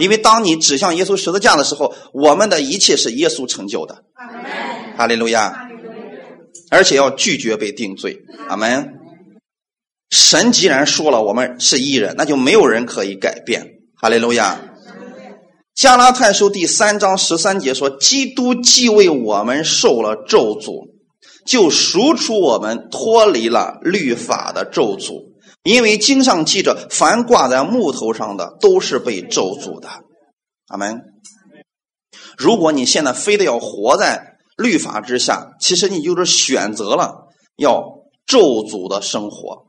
[0.00, 4.02] 因为当你指向耶稣十字架的时候，我们的一切是耶稣成就的。
[4.96, 5.68] 哈利路亚！
[6.68, 8.24] 而且要拒绝被定罪。
[8.48, 8.94] 阿门。
[10.14, 13.80] 神既然说了我们是义人，那就没有人可以改变。
[13.96, 14.60] 哈利路亚。
[15.74, 20.94] 加拉太书第三章十三节说：“基督既为我们受了咒诅。”
[21.44, 25.32] 就赎出我们脱离了律法的咒诅，
[25.64, 29.88] 因为经上记着，凡挂在木头上的都是被咒诅的。
[30.68, 31.02] 阿门。
[32.38, 37.82] 如果你现在非得要活在律法之下，其实你就是选择了要
[38.24, 39.66] 咒诅的生活，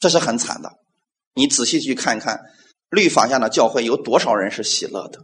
[0.00, 0.72] 这是很惨的。
[1.34, 2.40] 你仔细去看看
[2.90, 5.20] 律法下的教会有多少人是喜乐的，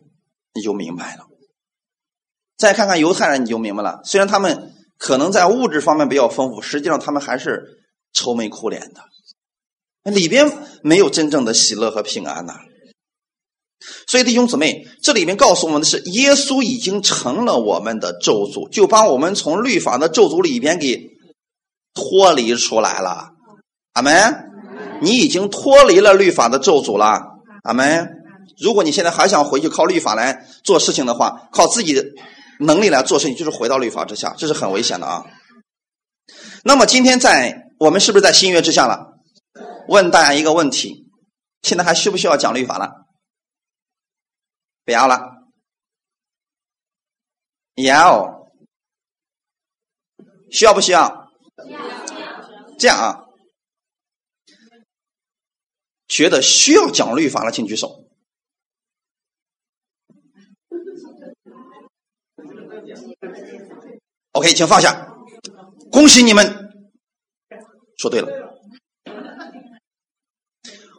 [0.55, 1.25] 你就明白了。
[2.57, 4.03] 再看看犹太人，你就明白了。
[4.05, 4.73] 虽然他们。
[4.99, 10.51] 可能在物质方面比较丰富，实际上他们还是愁眉苦脸的，里边
[10.83, 12.55] 没有真正的喜乐和平安呐。
[14.07, 21.11] 所以弟兄姊妹，这里面告诉我们的是，耶稣已经成了我们的咒诅，就把我们从律法的咒诅里边给
[21.93, 23.33] 脱离出来了。
[23.93, 24.13] 阿门。
[25.01, 27.39] 你已经脱离了律法的咒诅了。
[27.63, 28.25] 阿门。
[28.59, 32.05] 如果你现在还想回去靠律法来做事情的话，靠自己的。
[32.59, 35.27] 能力来做事情，就是回到律法之下，这是很危险的啊。
[36.65, 39.19] 那么今天在我们是不是在新约之下了？
[39.89, 41.07] 问大家一个问题：
[41.61, 43.05] 现在还需不需要讲律法了？
[44.87, 45.21] 不要了。
[47.75, 48.49] 要。
[50.51, 51.29] 需要不需要？
[52.79, 53.26] 这样啊。
[56.09, 58.05] 觉得需要讲律法了，请举手。
[64.33, 65.13] OK，请放下。
[65.91, 66.71] 恭喜你们，
[67.97, 68.29] 说对了。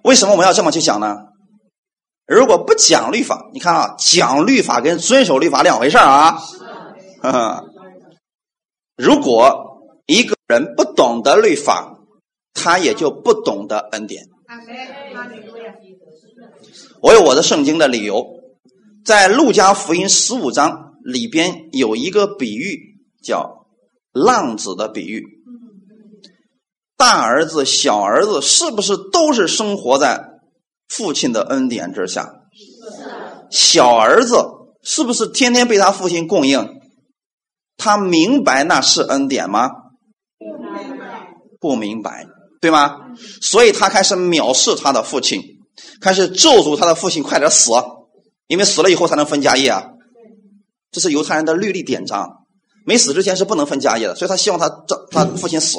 [0.03, 1.15] 为什么我们要这么去讲呢？
[2.25, 6.37] 如果不讲律法，你看啊，讲律法跟遵守律法两回事啊。
[8.97, 11.99] 如果一个人不懂得律法，
[12.53, 14.27] 他也就不懂得恩典。
[17.01, 18.25] 我有我的圣经的理由，
[19.05, 23.67] 在路加福音十五章里边有一个比喻，叫
[24.11, 25.23] 浪子的比喻。
[26.97, 30.39] 大儿子、小儿子是不是都是生活在
[30.87, 32.33] 父亲的恩典之下？
[33.51, 34.35] 小儿子
[34.81, 36.81] 是不是天天被他父亲供应？
[37.77, 39.69] 他明白那是恩典吗？
[40.39, 42.25] 不明白，不明白，
[42.59, 42.97] 对吗？
[43.41, 45.41] 所以他开始藐视他的父亲，
[46.01, 47.71] 开始咒诅他的父亲快点死，
[48.47, 49.85] 因为死了以后才能分家业啊。
[50.91, 52.27] 这是犹太人的律例典章，
[52.85, 55.77] 没死之前是不能分家业的，所以他希望他这他父亲死。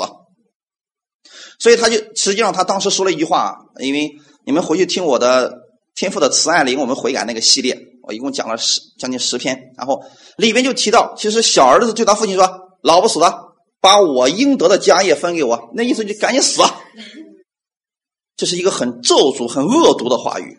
[1.58, 4.10] 所以他就实际上他当时说了一句话，因为
[4.46, 5.52] 你们回去听我的
[5.96, 10.00] 天赋的慈爱灵，我们悔改那个系列，我一共讲了十将近十篇，然后
[10.36, 12.48] 里边就提到，其实小儿子对他父亲说
[12.82, 13.46] ：“老不死的。”
[13.80, 16.62] 把我应得的家业分给我，那意思就赶紧死。
[18.36, 20.58] 这是一个很咒诅、很恶毒的话语，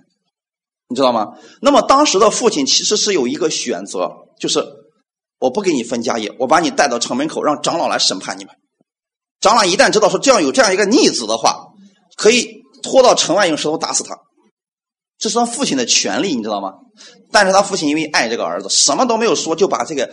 [0.89, 1.27] 你知道吗？
[1.61, 4.09] 那么当时的父亲其实是有一个选择，
[4.39, 4.65] 就是
[5.39, 8.53] 我不给你分家业，我把你带到城门口，让长老来审判你们。
[9.39, 11.67] 长老一旦知道说这样有这样一个逆子的话，
[12.17, 12.47] 可以
[12.83, 14.17] 拖到城外用石头打死他，
[15.17, 16.73] 这是他父亲的权利，你知道吗？
[17.31, 20.09] 但是他父亲因为爱这个儿子，什么都没有说，就把这个。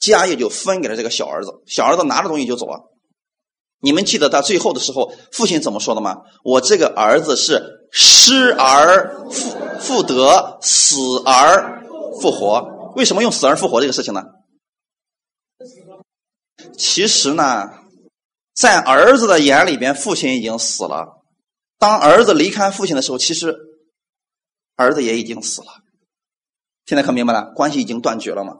[0.00, 2.90] 家业就分给了这个小儿子，小儿子拿着东西就走了。
[3.82, 6.16] 你们记得到最后的时候，父亲怎么说的吗？
[6.42, 11.82] 我这个儿子是失而复复得，死而
[12.20, 12.92] 复活。
[12.96, 14.22] 为什么用死而复活这个事情呢？
[16.76, 17.70] 其实呢，
[18.54, 21.22] 在儿子的眼里边，父亲已经死了。
[21.78, 23.56] 当儿子离开父亲的时候，其实
[24.76, 25.68] 儿子也已经死了。
[26.84, 28.56] 现在可明白了，关系已经断绝了吗？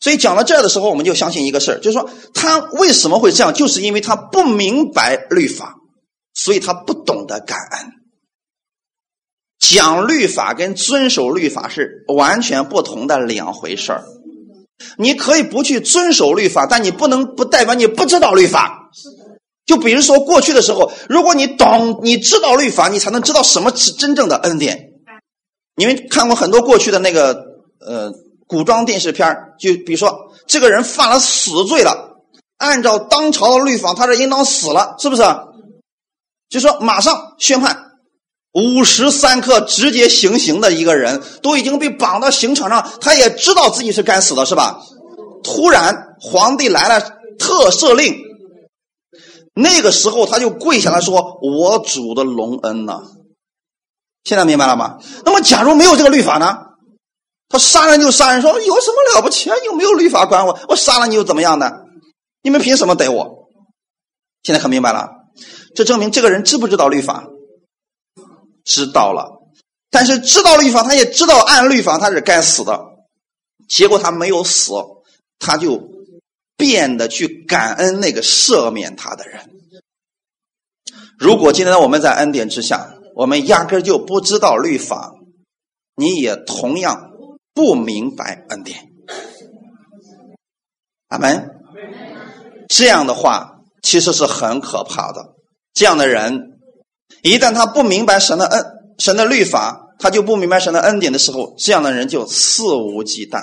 [0.00, 5.74] 所以讲到这儿的时候，我们就相信一个事儿，就是说他为什么会这样，就是因为他不明白律法，
[6.34, 7.92] 所以他不懂得感恩。
[9.58, 14.04] 讲律法跟遵守律法是完全不同的两回事儿。
[14.96, 18.90] 你可以不去遵守律法，但你不能不代表你不知道律法。
[19.66, 24.92] 就比如说过去的时候，如果你懂，你知道律法，你才能知道什么是真正的恩典。
[25.74, 27.34] 你们看过很多过去的那个
[27.80, 28.12] 呃。
[28.48, 32.16] 古装电视片就比如说这个人犯了死罪了，
[32.56, 35.22] 按照当朝的律法，他是应当死了，是不是？
[36.48, 37.92] 就说马上宣判，
[38.54, 44.80] 五时三刻直接行刑的一个人，都已经被绑到刑场上，他也知道自己是该死的，是吧？
[45.44, 47.00] 突然皇帝来了，
[47.38, 48.16] 特赦令，
[49.54, 53.02] 那个时候他就跪下来说：“我主的隆恩呐！”
[54.24, 54.98] 现在明白了吗？
[55.24, 56.67] 那么，假如没有这个律法呢？
[57.48, 59.56] 他杀人就杀人，说有什么了不起啊？
[59.64, 61.70] 又没有律法管我，我杀了你又怎么样呢？
[62.42, 63.48] 你们凭什么逮我？
[64.42, 65.08] 现在可明白了？
[65.74, 67.26] 这证明这个人知不知道律法？
[68.64, 69.40] 知道了，
[69.90, 72.84] 但是知道律法，他也知道按律法他是该死的，
[73.66, 74.72] 结果他没有死，
[75.38, 75.88] 他就
[76.56, 79.48] 变得去感恩那个赦免他的人。
[81.18, 85.14] 如果今天我们在恩典之下，我们压根就不知道律法，
[85.96, 87.07] 你也同样。
[87.58, 88.86] 不明白恩典，
[91.08, 91.50] 阿门。
[92.68, 95.34] 这样的话其实是很可怕的。
[95.74, 96.60] 这样的人，
[97.24, 98.64] 一旦他不明白神的恩、
[99.00, 103.42] 神的律法，他就不明白神的恩典的时候，这样的人就肆无忌惮。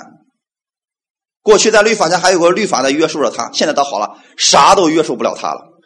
[1.42, 5.78] 过去在律法下还有个律法在约束着他，现在倒好了，啥都约束不了他了。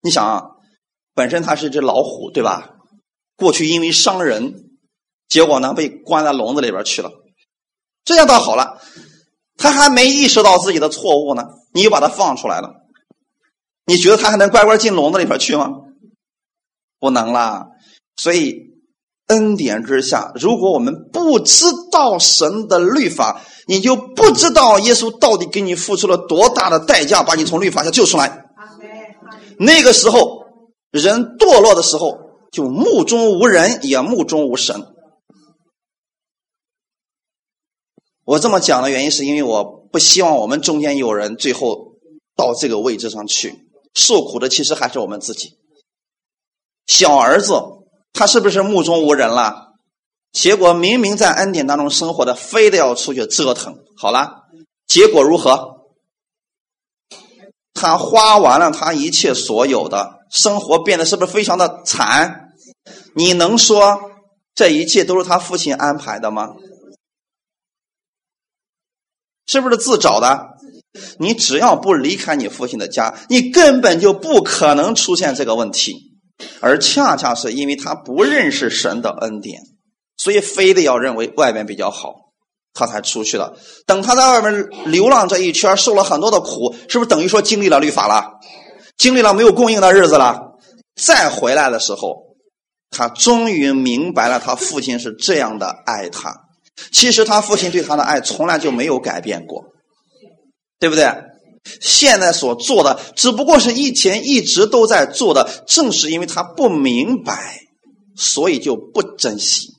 [0.00, 0.44] 你想啊，
[1.12, 2.76] 本身他是只老虎，对吧？
[3.34, 4.62] 过去因为伤人。
[5.28, 7.10] 结果呢，被关在笼子里边去了。
[8.04, 8.80] 这样倒好了，
[9.56, 12.70] 他还没意识到自己的错误呢，你又把他放出来了。
[13.84, 15.70] 你觉得他还能乖乖进笼子里边去吗？
[16.98, 17.66] 不能啦。
[18.16, 18.56] 所以
[19.26, 28.44] 恩典之下，如果我们不知道神的律法，你就不知道耶稣到底给你付出了多大的代价，把你从律法下救出来。
[29.58, 30.44] 那个时候，
[30.90, 32.18] 人堕落的时候，
[32.52, 34.80] 就目中无人，也目中无神。
[38.26, 41.92] 我这么讲的原因，是因为我不希望我们中间有人最后
[42.36, 43.54] 到这个位置上去
[43.94, 45.56] 受苦的，其实还是我们自己。
[46.88, 47.54] 小儿子
[48.12, 49.74] 他是不是目中无人了？
[50.32, 53.76] 结果明明在恩典当中生活的，非得要出去折腾。
[53.96, 54.42] 好了，
[54.88, 55.86] 结果如何？
[57.74, 62.50] 他花完了他一切所有的生活，变得是不是非常的惨？
[63.14, 64.00] 你能说
[64.54, 66.54] 这一切都是他父亲安排的吗？
[69.46, 70.48] 是不是自找的？
[71.18, 75.94] 你只要不离开你父亲的家，你根本就不可能出现这个问题。
[76.60, 79.60] 而恰恰是因为他不认识神的恩典，
[80.16, 82.14] 所以非得要认为外面比较好，
[82.74, 83.56] 他才出去了。
[83.86, 88.32] 等他在外面流浪这一圈，受了很多的苦，是不是等于说经历了律法了？
[88.98, 90.42] 经历了没有供应的日子了？
[90.94, 92.36] 再回来的时候，
[92.90, 96.45] 他终于明白了，他父亲是这样的爱他。
[96.92, 99.64] 其实他父亲对他的爱从来就没有改变过，
[100.78, 101.10] 对不对？
[101.80, 107.60] 现在所做的只不过是以前一直都在做的，正是因为他不明白，
[108.14, 109.74] 所以就不珍惜。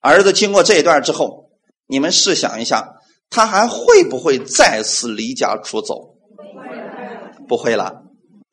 [0.00, 1.50] 儿子经过这一段之后，
[1.86, 2.96] 你们试想一下，
[3.30, 6.16] 他还会不会再次离家出走？
[7.48, 8.02] 不会了，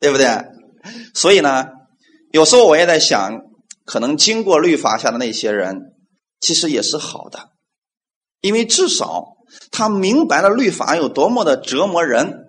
[0.00, 0.26] 对不对？
[1.12, 1.66] 所以呢，
[2.30, 3.40] 有时候我也在想，
[3.84, 5.93] 可能经过律法下的那些人。
[6.40, 7.50] 其实也是好的，
[8.40, 9.24] 因为至少
[9.70, 12.40] 他明白了律法有多么的折磨人。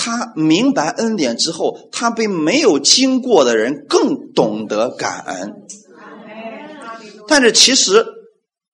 [0.00, 5.52] 他明白恩典之后，他比没有经过的人更懂得感恩。
[7.26, 8.06] 但是其实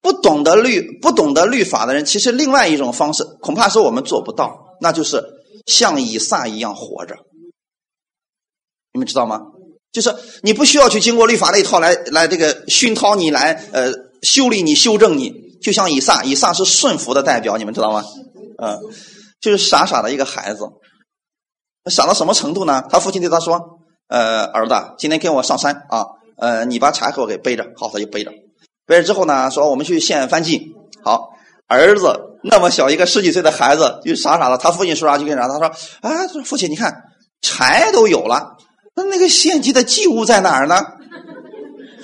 [0.02, 5.24] 不懂得律、不懂得律法的人，其实另外一种方式，恐怕是我们做不到，那就是
[5.64, 7.16] 像以撒一样活着。
[8.92, 9.40] 你们知道吗？
[9.92, 13.90] 就是你不需要去经过律法那一套来来这个熏陶你来呃。
[14.24, 18.04] 修理你，修正你，就像以撒，以撒是顺服的代表，你们知道吗？
[18.56, 18.80] 嗯，
[19.40, 20.66] 就是傻傻的一个孩子，
[21.90, 22.82] 傻到什么程度呢？
[22.90, 26.06] 他父亲对他说：“呃，儿子，今天跟我上山啊，
[26.38, 28.32] 呃，你把柴火给背着。”好，他就背着。
[28.86, 30.72] 背着之后呢，说：“我们去献燔祭。”
[31.04, 31.30] 好，
[31.68, 34.56] 儿子那么小一个十几岁的孩子，就傻傻的。
[34.56, 35.48] 他父亲说啥就跟啥。
[35.48, 35.66] 他说
[36.00, 37.02] ：“啊，父亲，你看
[37.42, 38.56] 柴都有了，
[38.94, 40.80] 那那个献祭的祭物在哪儿呢？”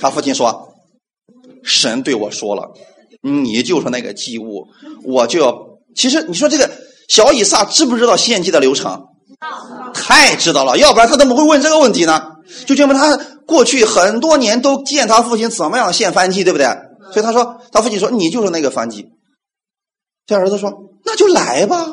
[0.00, 0.69] 他父亲说。
[1.62, 2.72] 神对我说了
[3.22, 4.66] ：“你就是那个祭物，
[5.04, 5.54] 我就要。
[5.94, 6.70] 其实你说这个
[7.08, 9.06] 小以撒知不知道献祭的流程？
[9.92, 12.36] 太知道了，要不然他怎么会问这个问题呢？
[12.66, 16.66] 就证明他过去很多年都见他父亲怎么样献燔祭，对不对？
[17.12, 19.08] 所以他说，他父亲说你就是那个燔祭。
[20.26, 20.72] 这儿子说
[21.04, 21.86] 那就来吧。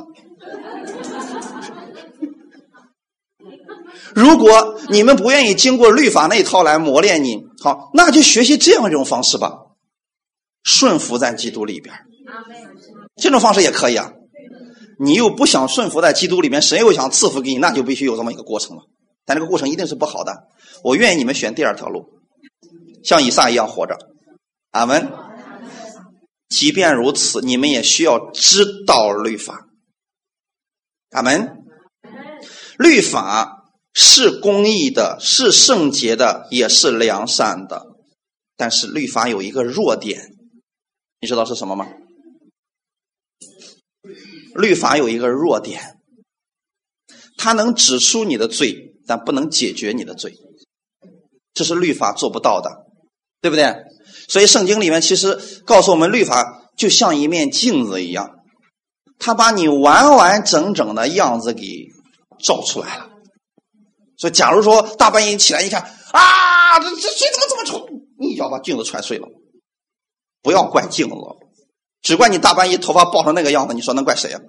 [4.14, 9.68] 如果你们不愿意经过律法那一套来磨练你。”好，那就学习这样一种方式吧，
[10.64, 11.96] 顺服在基督里边
[13.16, 14.14] 这种方式也可以啊。
[15.00, 18.84] 你又不想顺服在基督里面，神又想赐福给你，那就必须有这么一个过程了。
[19.26, 20.48] 但这个过程一定是不好的。
[20.84, 22.10] 我愿意你们选第二条路，
[23.04, 23.98] 像以撒一样活着。
[24.72, 25.12] 阿门。
[26.50, 29.68] 即便如此，你们也需要知道律法。
[31.12, 31.64] 阿门。
[32.78, 33.57] 律法。
[34.00, 37.82] 是公义的，是圣洁的，也是良善的。
[38.56, 40.22] 但是律法有一个弱点，
[41.20, 41.88] 你知道是什么吗？
[44.54, 45.98] 律法有一个弱点，
[47.38, 50.36] 它能指出你的罪，但不能解决你的罪。
[51.56, 52.70] 这是律法做不到的，
[53.42, 53.74] 对不对？
[54.28, 58.30] 所以圣经里面其实告诉我们，律法就像一面镜子一样，
[59.18, 61.88] 它把你完完整整的样子给
[62.44, 63.10] 照出来了。
[64.18, 67.88] 所以，假如说大半夜起来一看，啊，这这谁怎么这么丑？
[68.20, 69.28] 一脚把镜子踹碎了。
[70.42, 71.16] 不要怪镜子，
[72.02, 73.74] 只怪你大半夜头发爆成那个样子。
[73.74, 74.42] 你说能怪谁啊？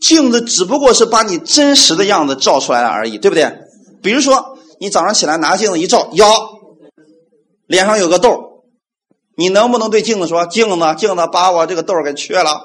[0.00, 3.56] 镜子只不过是把你真实的样子照出来了而已，对不对？
[4.02, 6.26] 比如说，你早上起来拿镜子一照，腰
[7.66, 8.64] 脸上有个痘，
[9.36, 12.60] 你能不能对镜子说：“镜子，镜子，把我这个痘给去了？”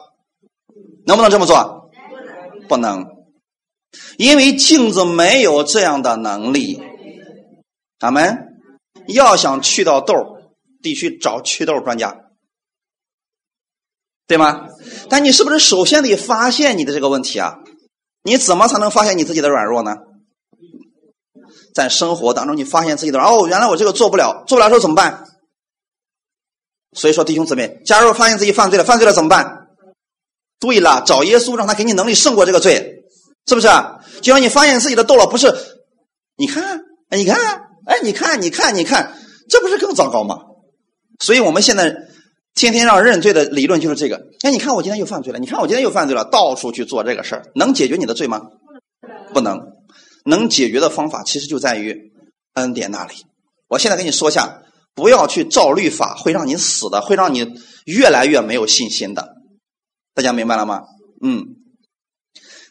[1.06, 1.92] 能不能这么做？
[2.68, 3.17] 不能。
[4.18, 6.82] 因为镜子没有这样的能力，
[8.00, 8.60] 咱们
[9.08, 10.14] 要想去到痘
[10.82, 12.18] 必须找祛痘专家，
[14.28, 14.68] 对吗？
[15.10, 17.60] 但你是不是首先得发现你的这个问题啊？
[18.24, 19.96] 你怎么才能发现你自己的软弱呢？
[21.74, 25.24] 在生活当中，你发现自己的哦，原来我这个做不了，做不了时候怎么办？
[26.94, 29.68] 所以说，弟兄姊妹，假如发现自己犯罪了，犯罪了怎么办？
[30.60, 32.97] 对了，找耶稣，让他给你能力胜过这个罪。
[33.48, 34.00] 是不是啊？
[34.22, 35.54] 就像你发现自己的痘了，不是？
[36.36, 37.36] 你看，哎，你看，
[37.86, 39.14] 哎，你看，你看，你看，
[39.50, 40.40] 这不是更糟糕吗？
[41.20, 41.96] 所以我们现在
[42.54, 44.28] 天天让认罪的理论就是这个。
[44.42, 48.42] 哎，你看我今天又犯罪了，你看我今天又犯罪了，到处去做这个事儿，能解决你的罪吗？
[49.34, 49.60] 不能。
[50.26, 52.12] 能解决的方法其实就在于
[52.56, 53.14] 恩典那里。
[53.70, 54.62] 我现在跟你说一下，
[54.94, 57.48] 不要去照律法，会让你死的，会让你
[57.86, 59.36] 越来越没有信心的。
[60.14, 60.84] 大家明白了吗？
[61.24, 61.46] 嗯。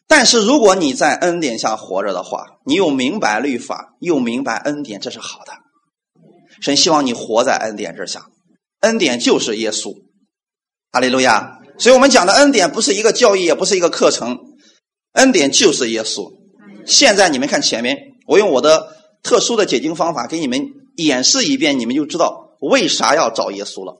[0.08, 5.52] 但是如果你在恩典下活着的话，你又明白律法，又明白恩典，这是好的。
[6.60, 8.26] 神希望你活在恩典之下，
[8.80, 9.94] 恩典就是耶稣。
[10.92, 11.58] 哈利路亚！
[11.78, 14.38] 所以我们讲的恩典不是一个教义，也不是一个课程，
[15.12, 16.32] 恩典就是耶稣。
[16.86, 23.98] 现在你们看前面，我用我的特殊的解经方法给你们演示一遍，你们就知道为啥要找耶稣了。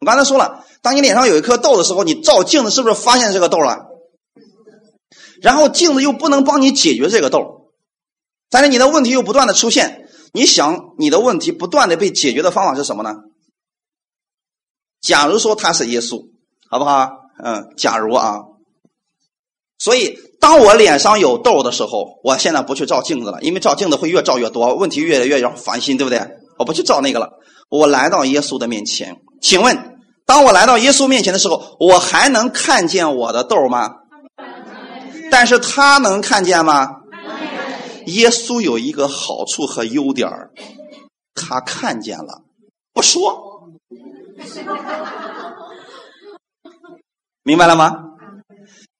[0.00, 3.86] 我刚才说了，当你脸上有一颗痘的时候，你照镜子是不是发现这个痘了？
[5.44, 7.68] 然后镜子又不能帮你解决这个痘，
[8.48, 10.08] 但是你的问题又不断的出现。
[10.32, 13.10] 你想你的问题不断的被解决的方法是什么呢？
[15.02, 16.24] 假如说他是耶稣，
[16.70, 17.10] 好不好？
[17.44, 18.38] 嗯，假如啊。
[19.78, 26.26] 所以当我脸上有痘的时候，我现在不去照镜子了，因为照镜子会越照越多，问题越来越让烦心，对不对？
[26.58, 27.28] 我不去照那个了，
[27.68, 29.20] 我来到耶稣的面前。
[29.42, 33.90] 请问，当我来到耶稣面前的时候，我还能看见我的痘吗？
[35.36, 37.00] 但是他能看见吗？
[38.06, 40.30] 耶稣有一个好处和优点
[41.34, 42.42] 他看见了，
[42.92, 43.68] 不说，
[47.42, 47.96] 明白了吗？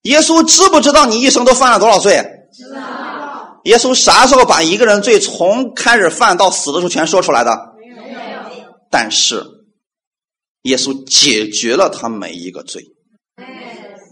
[0.03, 2.49] 耶稣知不知道你一生都犯了多少罪？
[2.53, 3.61] 知道。
[3.66, 7.76] 耶稣啥时候把一个人罪从开始犯到死的时候全说出来的？
[7.78, 8.18] 没有。
[8.91, 9.41] 但是，
[10.62, 12.85] 耶稣解决了他每一个罪。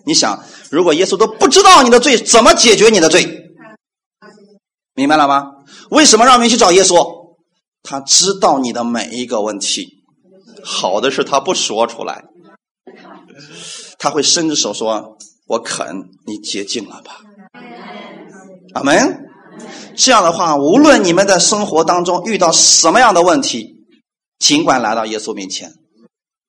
[0.07, 0.41] 你想？
[0.73, 3.27] 如果耶稣都不知道你的罪，怎么解决你的罪？
[4.95, 5.45] 明白了吗？
[5.91, 7.37] 为什么让我们去找耶稣？
[7.83, 10.03] 他知道你的每一个问题。
[10.64, 12.25] 好的是他不说出来，
[13.99, 17.20] 他会伸着手说：“我肯，你洁净了吧。”
[18.73, 19.29] 阿门。
[19.95, 23.85] 这样的话，无论你们在生活当中遇到什么样的问题，
[24.39, 25.70] 尽管来到耶稣面前，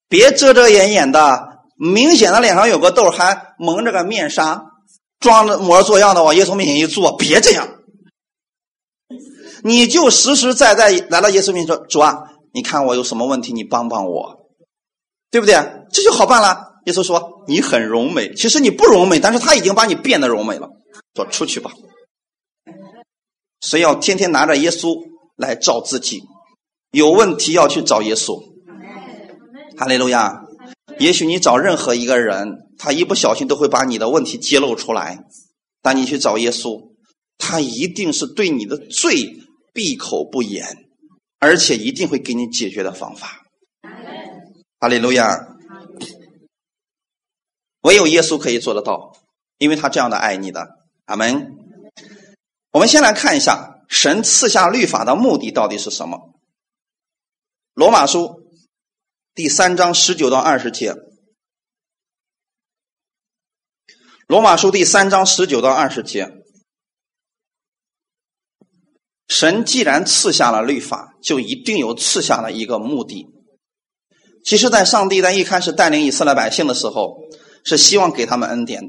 [0.08, 1.53] 别遮遮掩掩的。
[1.76, 4.64] 明显的脸上有个痘，还蒙着个面纱，
[5.20, 7.68] 装着模作样的往耶稣面前一坐，别这样，
[9.64, 14.50] 你就实实在在来到耶稣面前说：“主啊，你看我有什么问题，你帮帮我，
[15.32, 15.56] 对不对？
[15.92, 20.70] 这就好办了。”耶稣说：“你很柔美，其实你不柔美，但是他已经把你变得柔美了。”
[21.16, 21.72] 说出去吧。
[23.62, 24.96] 谁要天天拿着耶稣
[25.38, 26.24] 来照自己？
[26.92, 28.38] 有问题要去找耶稣。
[29.78, 30.42] 哈利路亚。
[31.00, 35.26] 也许你找任何一个人，他一不小心都会把你的问题揭露出来。
[35.82, 36.94] 但你去找耶稣，
[37.38, 39.38] 他一定是对你的罪
[39.74, 40.86] 闭口不言，
[41.40, 43.42] 而且一定会给你解决的方法。
[44.80, 45.48] 哈利路亚！
[47.82, 49.14] 唯有耶稣可以做得到，
[49.58, 50.78] 因为他这样的爱你的。
[51.06, 51.58] 阿门。
[52.72, 56.34] 我们先来看一下神赐下律法的目的到底是什么。
[57.74, 58.43] 罗马书。
[59.36, 60.94] 第三章十九到二十节，
[64.28, 66.30] 《罗马书》第三章十九到二十节，
[69.28, 73.26] 神既然赐下了律法，就一定有赐下了一个目的。
[74.46, 77.16] 其实，在上帝在一开始带领以色列百姓的时候，
[77.66, 78.84] 是希望给他们恩典，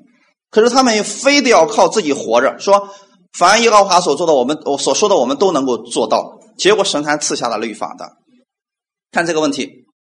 [0.51, 2.90] 可是他们非得要靠自己活着，说
[3.32, 6.38] 凡耶和华所做的，我们我所说的，我们都能够做到。
[6.59, 8.12] 结果，神还赐下了律法的。
[9.11, 9.84] 看这个问题。